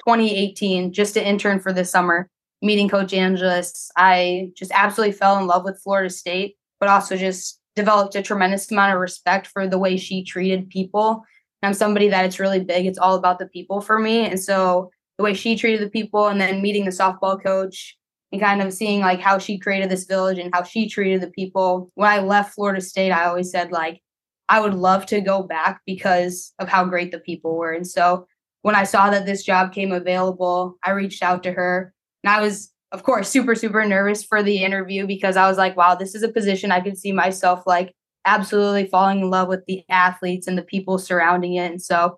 2018, 0.06 0.92
just 0.92 1.14
to 1.14 1.26
intern 1.26 1.62
for 1.62 1.72
this 1.72 1.90
summer, 1.90 2.30
meeting 2.62 2.90
Coach 2.90 3.14
Angeles. 3.14 3.90
I 3.96 4.50
just 4.58 4.74
absolutely 4.76 5.14
fell 5.14 5.38
in 5.38 5.48
love 5.48 5.64
with 5.64 5.80
Florida 5.82 6.10
State, 6.10 6.58
but 6.82 6.90
also 6.90 7.16
just 7.16 7.62
developed 7.78 8.14
a 8.16 8.22
tremendous 8.22 8.70
amount 8.70 8.94
of 8.94 9.00
respect 9.00 9.48
for 9.48 9.70
the 9.70 9.78
way 9.78 9.96
she 9.96 10.26
treated 10.26 10.70
people. 10.70 11.24
And 11.62 11.70
I'm 11.70 11.74
somebody 11.74 12.10
that 12.10 12.26
it's 12.26 12.42
really 12.42 12.62
big. 12.62 12.88
It's 12.88 12.98
all 12.98 13.16
about 13.16 13.40
the 13.40 13.48
people 13.48 13.80
for 13.80 14.00
me. 14.00 14.26
And 14.26 14.38
so 14.38 14.92
the 15.18 15.24
way 15.24 15.34
she 15.34 15.56
treated 15.56 15.80
the 15.80 15.90
people 15.90 16.28
and 16.28 16.42
then 16.42 16.62
meeting 16.62 16.84
the 16.84 16.92
softball 16.92 17.42
coach 17.42 17.98
and 18.34 18.42
kind 18.42 18.62
of 18.62 18.74
seeing 18.74 19.00
like 19.00 19.22
how 19.22 19.38
she 19.38 19.58
created 19.58 19.90
this 19.90 20.04
village 20.04 20.40
and 20.40 20.54
how 20.54 20.64
she 20.64 20.90
treated 20.90 21.22
the 21.22 21.32
people. 21.32 21.90
When 21.96 22.10
I 22.10 22.20
left 22.20 22.54
Florida 22.54 22.82
State, 22.82 23.12
I 23.12 23.28
always 23.28 23.50
said 23.50 23.72
like 23.72 24.02
I 24.50 24.60
would 24.60 24.74
love 24.74 25.06
to 25.08 25.22
go 25.22 25.44
back 25.44 25.82
because 25.86 26.54
of 26.60 26.70
how 26.70 26.86
great 26.86 27.12
the 27.12 27.20
people 27.20 27.58
were. 27.58 27.74
And 27.74 27.86
so 27.86 28.28
when 28.62 28.76
I 28.76 28.84
saw 28.84 29.10
that 29.10 29.26
this 29.26 29.44
job 29.44 29.74
came 29.74 29.92
available, 29.92 30.78
I 30.84 30.92
reached 30.92 31.24
out 31.24 31.44
to 31.44 31.52
her 31.52 31.94
and 32.24 32.32
I 32.32 32.42
was, 32.42 32.72
of 32.92 33.04
course, 33.04 33.30
super, 33.30 33.56
super 33.56 33.86
nervous 33.86 34.24
for 34.24 34.42
the 34.42 34.64
interview 34.64 35.06
because 35.06 35.38
I 35.38 35.48
was 35.48 35.58
like, 35.58 35.76
wow, 35.76 35.96
this 35.96 36.16
is 36.16 36.24
a 36.24 36.32
position 36.32 36.72
I 36.72 36.82
could 36.82 36.98
see 36.98 37.12
myself 37.12 37.64
like 37.66 37.94
absolutely 38.26 38.88
falling 38.88 39.20
in 39.20 39.30
love 39.30 39.48
with 39.48 39.66
the 39.68 39.84
athletes 39.90 40.48
and 40.48 40.58
the 40.58 40.64
people 40.64 40.98
surrounding 40.98 41.56
it. 41.56 41.72
And 41.72 41.82
so 41.82 42.18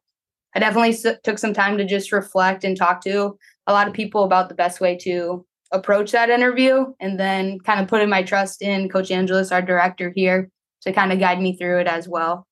I 0.56 0.60
definitely 0.60 0.98
took 1.24 1.38
some 1.38 1.54
time 1.54 1.78
to 1.78 1.86
just 1.86 2.12
reflect 2.12 2.64
and 2.64 2.76
talk 2.76 3.04
to 3.04 3.38
a 3.68 3.74
lot 3.74 3.88
of 3.88 3.94
people 3.94 4.24
about 4.24 4.50
the 4.50 4.56
best 4.56 4.82
way 4.82 4.98
to 4.98 5.46
approach 5.72 6.12
that 6.12 6.32
interview 6.32 6.86
and 7.00 7.20
then 7.20 7.60
kind 7.60 7.80
of 7.80 7.88
putting 7.88 8.10
my 8.10 8.24
trust 8.24 8.62
in 8.64 8.90
Coach 8.90 9.12
Angeles, 9.12 9.52
our 9.52 9.62
director 9.62 10.12
here, 10.16 10.50
to 10.82 10.94
kind 10.94 11.12
of 11.12 11.20
guide 11.20 11.40
me 11.40 11.56
through 11.56 11.80
it 11.80 11.88
as 11.88 12.08
well. 12.08 12.48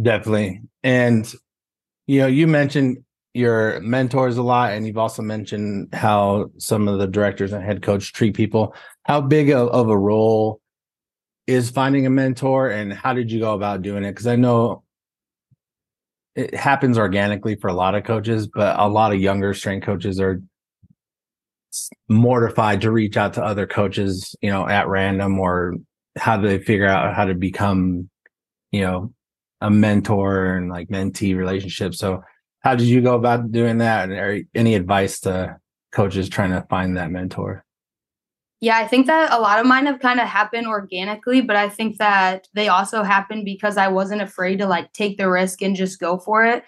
Definitely. 0.00 0.62
And 0.82 1.32
you 2.06 2.20
know, 2.20 2.26
you 2.26 2.46
mentioned 2.46 3.04
your 3.34 3.80
mentors 3.80 4.36
a 4.36 4.42
lot, 4.42 4.72
and 4.72 4.86
you've 4.86 4.98
also 4.98 5.22
mentioned 5.22 5.88
how 5.94 6.50
some 6.58 6.88
of 6.88 6.98
the 6.98 7.06
directors 7.06 7.52
and 7.52 7.64
head 7.64 7.82
coach 7.82 8.12
treat 8.12 8.34
people. 8.34 8.74
How 9.04 9.20
big 9.20 9.50
of, 9.50 9.68
of 9.68 9.88
a 9.88 9.96
role 9.96 10.60
is 11.46 11.70
finding 11.70 12.06
a 12.06 12.10
mentor, 12.10 12.68
and 12.68 12.92
how 12.92 13.14
did 13.14 13.30
you 13.30 13.40
go 13.40 13.54
about 13.54 13.82
doing 13.82 14.04
it? 14.04 14.12
Because 14.12 14.26
I 14.26 14.36
know 14.36 14.82
it 16.34 16.54
happens 16.54 16.98
organically 16.98 17.56
for 17.56 17.68
a 17.68 17.74
lot 17.74 17.94
of 17.94 18.04
coaches, 18.04 18.48
but 18.48 18.78
a 18.78 18.88
lot 18.88 19.12
of 19.12 19.20
younger 19.20 19.54
strength 19.54 19.84
coaches 19.84 20.20
are 20.20 20.42
mortified 22.08 22.80
to 22.82 22.90
reach 22.90 23.16
out 23.16 23.34
to 23.34 23.44
other 23.44 23.66
coaches, 23.66 24.34
you 24.40 24.50
know, 24.50 24.66
at 24.66 24.88
random 24.88 25.38
or 25.38 25.74
how 26.16 26.36
do 26.36 26.48
they 26.48 26.58
figure 26.58 26.86
out 26.86 27.14
how 27.14 27.24
to 27.24 27.34
become, 27.34 28.08
you 28.70 28.82
know, 28.82 29.12
a 29.62 29.70
mentor 29.70 30.56
and 30.56 30.68
like 30.68 30.88
mentee 30.88 31.36
relationship. 31.36 31.94
So 31.94 32.22
how 32.60 32.74
did 32.74 32.86
you 32.88 33.00
go 33.00 33.14
about 33.14 33.52
doing 33.52 33.78
that? 33.78 34.10
And 34.10 34.46
any 34.54 34.74
advice 34.74 35.20
to 35.20 35.56
coaches 35.92 36.28
trying 36.28 36.50
to 36.50 36.66
find 36.68 36.96
that 36.96 37.10
mentor? 37.10 37.64
Yeah, 38.60 38.76
I 38.78 38.86
think 38.86 39.06
that 39.06 39.32
a 39.32 39.40
lot 39.40 39.58
of 39.58 39.66
mine 39.66 39.86
have 39.86 40.00
kind 40.00 40.20
of 40.20 40.28
happened 40.28 40.66
organically, 40.66 41.40
but 41.40 41.56
I 41.56 41.68
think 41.68 41.98
that 41.98 42.46
they 42.54 42.68
also 42.68 43.02
happened 43.02 43.44
because 43.44 43.76
I 43.76 43.88
wasn't 43.88 44.22
afraid 44.22 44.58
to 44.58 44.66
like 44.66 44.92
take 44.92 45.16
the 45.16 45.28
risk 45.28 45.62
and 45.62 45.74
just 45.74 45.98
go 45.98 46.18
for 46.18 46.44
it. 46.44 46.64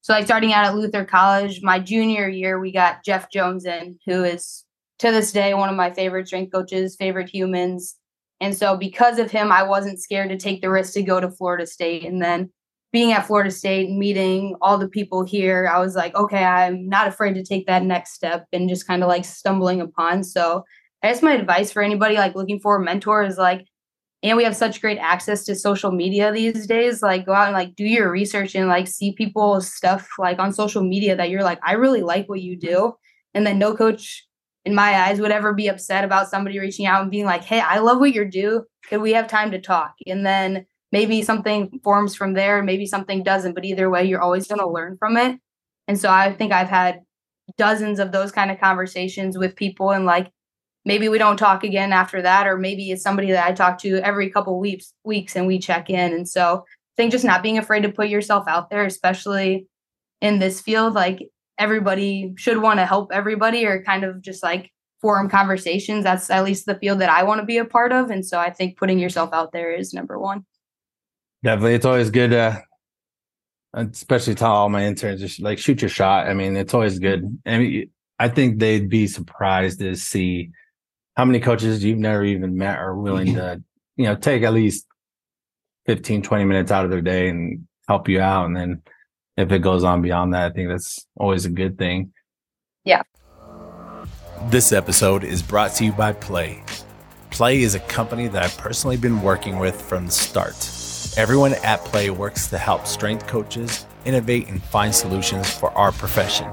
So 0.00 0.12
like 0.12 0.24
starting 0.24 0.52
out 0.52 0.64
at 0.64 0.74
Luther 0.74 1.04
College, 1.04 1.62
my 1.62 1.78
junior 1.78 2.28
year, 2.28 2.60
we 2.60 2.72
got 2.72 3.04
Jeff 3.04 3.30
Jones 3.30 3.66
in, 3.66 3.98
who 4.06 4.24
is 4.24 4.64
to 5.00 5.10
this 5.10 5.32
day 5.32 5.54
one 5.54 5.68
of 5.68 5.76
my 5.76 5.90
favorite 5.90 6.26
strength 6.26 6.52
coaches, 6.52 6.96
favorite 6.96 7.28
humans. 7.28 7.96
And 8.40 8.56
so 8.56 8.76
because 8.76 9.18
of 9.18 9.30
him, 9.30 9.50
I 9.50 9.62
wasn't 9.62 10.00
scared 10.00 10.30
to 10.30 10.36
take 10.36 10.60
the 10.60 10.70
risk 10.70 10.94
to 10.94 11.02
go 11.02 11.20
to 11.20 11.30
Florida 11.30 11.66
State. 11.66 12.04
And 12.04 12.22
then 12.22 12.50
being 12.92 13.12
at 13.12 13.26
Florida 13.26 13.50
State, 13.50 13.90
meeting 13.90 14.56
all 14.62 14.78
the 14.78 14.88
people 14.88 15.24
here, 15.24 15.68
I 15.72 15.80
was 15.80 15.94
like, 15.94 16.14
okay, 16.14 16.44
I'm 16.44 16.88
not 16.88 17.08
afraid 17.08 17.34
to 17.34 17.42
take 17.42 17.66
that 17.66 17.82
next 17.82 18.12
step 18.12 18.46
and 18.52 18.68
just 18.68 18.86
kind 18.86 19.02
of 19.02 19.08
like 19.08 19.24
stumbling 19.24 19.80
upon. 19.80 20.24
So 20.24 20.64
I 21.02 21.08
guess 21.08 21.22
my 21.22 21.34
advice 21.34 21.70
for 21.72 21.82
anybody 21.82 22.16
like 22.16 22.34
looking 22.34 22.60
for 22.60 22.76
a 22.76 22.80
mentor 22.84 23.24
is 23.24 23.38
like, 23.38 23.66
and 24.22 24.36
we 24.36 24.44
have 24.44 24.56
such 24.56 24.80
great 24.80 24.98
access 24.98 25.44
to 25.44 25.54
social 25.54 25.92
media 25.92 26.32
these 26.32 26.66
days, 26.66 27.02
like 27.02 27.26
go 27.26 27.32
out 27.32 27.46
and 27.46 27.54
like 27.54 27.76
do 27.76 27.84
your 27.84 28.10
research 28.10 28.54
and 28.54 28.68
like 28.68 28.88
see 28.88 29.12
people's 29.12 29.72
stuff 29.72 30.08
like 30.18 30.40
on 30.40 30.52
social 30.52 30.82
media 30.82 31.14
that 31.14 31.30
you're 31.30 31.44
like, 31.44 31.60
I 31.62 31.74
really 31.74 32.02
like 32.02 32.28
what 32.28 32.40
you 32.40 32.58
do. 32.58 32.94
And 33.34 33.46
then 33.46 33.58
no 33.58 33.76
coach 33.76 34.26
in 34.68 34.74
my 34.74 35.00
eyes 35.00 35.18
would 35.18 35.30
ever 35.30 35.54
be 35.54 35.68
upset 35.68 36.04
about 36.04 36.28
somebody 36.28 36.58
reaching 36.58 36.84
out 36.84 37.00
and 37.00 37.10
being 37.10 37.24
like, 37.24 37.42
Hey, 37.42 37.58
I 37.58 37.78
love 37.78 38.00
what 38.00 38.12
you're 38.12 38.26
doing. 38.26 38.64
Could 38.86 39.00
we 39.00 39.14
have 39.14 39.26
time 39.26 39.50
to 39.52 39.58
talk? 39.58 39.94
And 40.06 40.26
then 40.26 40.66
maybe 40.92 41.22
something 41.22 41.80
forms 41.82 42.14
from 42.14 42.34
there, 42.34 42.62
maybe 42.62 42.84
something 42.84 43.22
doesn't, 43.22 43.54
but 43.54 43.64
either 43.64 43.88
way, 43.88 44.04
you're 44.04 44.20
always 44.20 44.46
going 44.46 44.60
to 44.60 44.68
learn 44.68 44.98
from 44.98 45.16
it. 45.16 45.40
And 45.86 45.98
so 45.98 46.10
I 46.10 46.34
think 46.34 46.52
I've 46.52 46.68
had 46.68 47.00
dozens 47.56 47.98
of 47.98 48.12
those 48.12 48.30
kind 48.30 48.50
of 48.50 48.60
conversations 48.60 49.38
with 49.38 49.56
people 49.56 49.90
and 49.90 50.04
like 50.04 50.30
maybe 50.84 51.08
we 51.08 51.16
don't 51.16 51.38
talk 51.38 51.64
again 51.64 51.94
after 51.94 52.20
that 52.20 52.46
or 52.46 52.58
maybe 52.58 52.90
it's 52.90 53.02
somebody 53.02 53.30
that 53.30 53.46
I 53.46 53.54
talk 53.54 53.78
to 53.78 53.96
every 54.04 54.28
couple 54.28 54.60
weeks 54.60 54.92
weeks 55.02 55.34
and 55.34 55.46
we 55.46 55.58
check 55.58 55.88
in. 55.88 56.12
And 56.12 56.28
so 56.28 56.64
I 56.66 56.94
think 56.98 57.12
just 57.12 57.24
not 57.24 57.42
being 57.42 57.56
afraid 57.56 57.84
to 57.84 57.88
put 57.88 58.10
yourself 58.10 58.46
out 58.46 58.68
there, 58.68 58.84
especially 58.84 59.66
in 60.20 60.40
this 60.40 60.60
field, 60.60 60.92
like 60.92 61.26
everybody 61.58 62.34
should 62.36 62.58
want 62.58 62.78
to 62.78 62.86
help 62.86 63.10
everybody 63.12 63.66
or 63.66 63.82
kind 63.82 64.04
of 64.04 64.20
just 64.22 64.42
like 64.42 64.72
forum 65.00 65.28
conversations. 65.28 66.04
That's 66.04 66.30
at 66.30 66.44
least 66.44 66.66
the 66.66 66.76
field 66.76 67.00
that 67.00 67.10
I 67.10 67.22
want 67.22 67.40
to 67.40 67.46
be 67.46 67.58
a 67.58 67.64
part 67.64 67.92
of. 67.92 68.10
And 68.10 68.24
so 68.24 68.38
I 68.38 68.50
think 68.50 68.76
putting 68.76 68.98
yourself 68.98 69.32
out 69.32 69.52
there 69.52 69.72
is 69.72 69.92
number 69.92 70.18
one. 70.18 70.44
Definitely. 71.42 71.74
It's 71.74 71.84
always 71.84 72.10
good 72.10 72.32
uh, 72.32 72.60
to, 73.76 73.88
especially 73.92 74.34
tell 74.34 74.52
all 74.52 74.68
my 74.68 74.84
interns, 74.84 75.20
just 75.20 75.40
like 75.40 75.58
shoot 75.58 75.82
your 75.82 75.88
shot. 75.88 76.26
I 76.26 76.34
mean, 76.34 76.56
it's 76.56 76.74
always 76.74 76.98
good. 76.98 77.38
I 77.46 77.58
mean, 77.58 77.90
I 78.18 78.28
think 78.28 78.58
they'd 78.58 78.88
be 78.88 79.06
surprised 79.06 79.78
to 79.80 79.94
see 79.94 80.50
how 81.16 81.24
many 81.24 81.40
coaches 81.40 81.84
you've 81.84 81.98
never 81.98 82.24
even 82.24 82.56
met 82.56 82.78
are 82.78 82.96
willing 82.96 83.34
to, 83.34 83.62
you 83.96 84.04
know, 84.04 84.16
take 84.16 84.42
at 84.42 84.52
least 84.52 84.86
15, 85.86 86.22
20 86.22 86.44
minutes 86.44 86.72
out 86.72 86.84
of 86.84 86.90
their 86.90 87.00
day 87.00 87.28
and 87.28 87.66
help 87.86 88.08
you 88.08 88.20
out. 88.20 88.46
And 88.46 88.56
then 88.56 88.82
if 89.38 89.52
it 89.52 89.60
goes 89.60 89.84
on 89.84 90.02
beyond 90.02 90.34
that, 90.34 90.50
I 90.50 90.50
think 90.52 90.68
that's 90.68 91.06
always 91.16 91.44
a 91.46 91.50
good 91.50 91.78
thing. 91.78 92.12
Yeah. 92.84 93.04
This 94.50 94.72
episode 94.72 95.22
is 95.22 95.42
brought 95.42 95.74
to 95.74 95.84
you 95.84 95.92
by 95.92 96.12
PLAE. 96.12 96.64
PLAE 97.30 97.62
is 97.62 97.76
a 97.76 97.80
company 97.80 98.26
that 98.26 98.42
I've 98.42 98.58
personally 98.58 98.96
been 98.96 99.22
working 99.22 99.60
with 99.60 99.80
from 99.80 100.06
the 100.06 100.12
start. 100.12 100.56
Everyone 101.16 101.54
at 101.62 101.84
PLAE 101.84 102.10
works 102.10 102.48
to 102.48 102.58
help 102.58 102.84
strength 102.84 103.28
coaches 103.28 103.86
innovate 104.04 104.48
and 104.48 104.60
find 104.60 104.92
solutions 104.92 105.48
for 105.48 105.70
our 105.78 105.92
profession. 105.92 106.50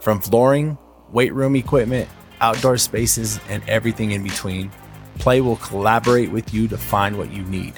From 0.00 0.20
flooring, 0.20 0.78
weight 1.12 1.32
room 1.32 1.54
equipment, 1.54 2.08
outdoor 2.40 2.78
spaces, 2.78 3.38
and 3.48 3.62
everything 3.68 4.10
in 4.10 4.24
between, 4.24 4.72
PLAE 5.20 5.42
will 5.42 5.56
collaborate 5.56 6.32
with 6.32 6.52
you 6.52 6.66
to 6.68 6.76
find 6.76 7.16
what 7.16 7.30
you 7.30 7.42
need. 7.44 7.74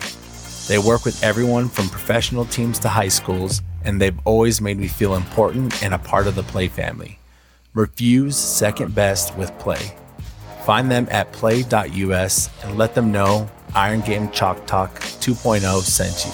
They 0.72 0.78
work 0.78 1.04
with 1.04 1.22
everyone 1.22 1.68
from 1.68 1.90
professional 1.90 2.46
teams 2.46 2.78
to 2.78 2.88
high 2.88 3.08
schools, 3.08 3.60
and 3.84 4.00
they've 4.00 4.18
always 4.24 4.62
made 4.62 4.78
me 4.78 4.88
feel 4.88 5.16
important 5.16 5.82
and 5.84 5.92
a 5.92 5.98
part 5.98 6.26
of 6.26 6.34
the 6.34 6.42
PLAE 6.44 6.68
family. 6.68 7.18
Refuse 7.74 8.38
second 8.38 8.94
best 8.94 9.36
with 9.36 9.50
PLAE. 9.58 9.94
Find 10.64 10.90
them 10.90 11.08
at 11.10 11.30
plae.us 11.32 12.48
and 12.64 12.78
let 12.78 12.94
them 12.94 13.12
know 13.12 13.50
Iron 13.74 14.00
Game 14.00 14.30
Chalk 14.30 14.66
Talk 14.66 14.98
2.0 15.20 15.82
sent 15.82 16.24
you. 16.24 16.32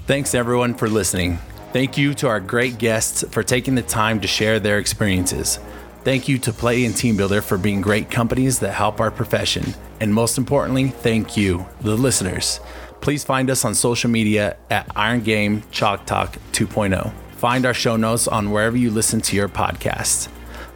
Thanks 0.00 0.34
everyone 0.34 0.74
for 0.74 0.90
listening. 0.90 1.38
Thank 1.72 1.96
you 1.96 2.12
to 2.12 2.28
our 2.28 2.40
great 2.40 2.76
guests 2.76 3.24
for 3.30 3.42
taking 3.42 3.76
the 3.76 3.82
time 3.82 4.20
to 4.20 4.26
share 4.26 4.60
their 4.60 4.78
experiences. 4.78 5.58
Thank 6.02 6.28
you 6.28 6.38
to 6.38 6.52
PLAE 6.52 6.86
and 6.86 6.94
TeamBuildr 6.94 7.42
for 7.42 7.58
being 7.58 7.82
great 7.82 8.10
companies 8.10 8.58
that 8.60 8.72
help 8.72 9.00
our 9.00 9.10
profession. 9.10 9.74
And 10.00 10.14
most 10.14 10.38
importantly, 10.38 10.88
thank 10.88 11.36
you, 11.36 11.66
the 11.82 11.94
listeners. 11.94 12.58
Please 13.02 13.22
find 13.22 13.50
us 13.50 13.66
on 13.66 13.74
social 13.74 14.08
media 14.10 14.56
at 14.70 14.90
Iron 14.96 15.20
Game 15.20 15.62
Chalk 15.70 16.06
Talk 16.06 16.38
2.0. 16.52 17.12
Find 17.32 17.66
our 17.66 17.74
show 17.74 17.96
notes 17.96 18.28
on 18.28 18.50
wherever 18.50 18.78
you 18.78 18.90
listen 18.90 19.20
to 19.22 19.36
your 19.36 19.48
podcast. 19.48 20.28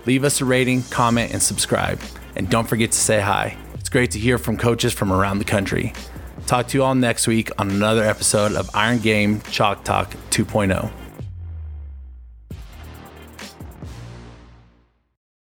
Leave 0.05 0.25
us 0.25 0.43
a 0.43 0.45
rating, 0.45 0.83
comment, 0.85 1.33
and 1.33 1.43
subscribe. 1.43 2.01
And 2.37 2.51
don't 2.51 2.69
forget 2.69 2.93
to 2.93 2.99
say 2.99 3.21
hi. 3.21 3.57
It's 3.75 3.89
great 3.89 4.11
to 4.11 4.19
hear 4.19 4.37
from 4.37 4.59
coaches 4.59 4.93
from 4.93 5.11
around 5.11 5.39
the 5.39 5.45
country. 5.45 5.95
Talk 6.47 6.69
to 6.69 6.79
you 6.79 6.85
all 6.85 6.95
next 6.95 7.27
week 7.27 7.51
on 7.59 7.71
another 7.71 8.05
episode 8.05 8.53
of 8.53 8.69
Iron 8.75 8.99
Game 8.99 9.41
Chalk 9.43 9.85
Talk 9.85 10.11
2.0. 10.31 11.04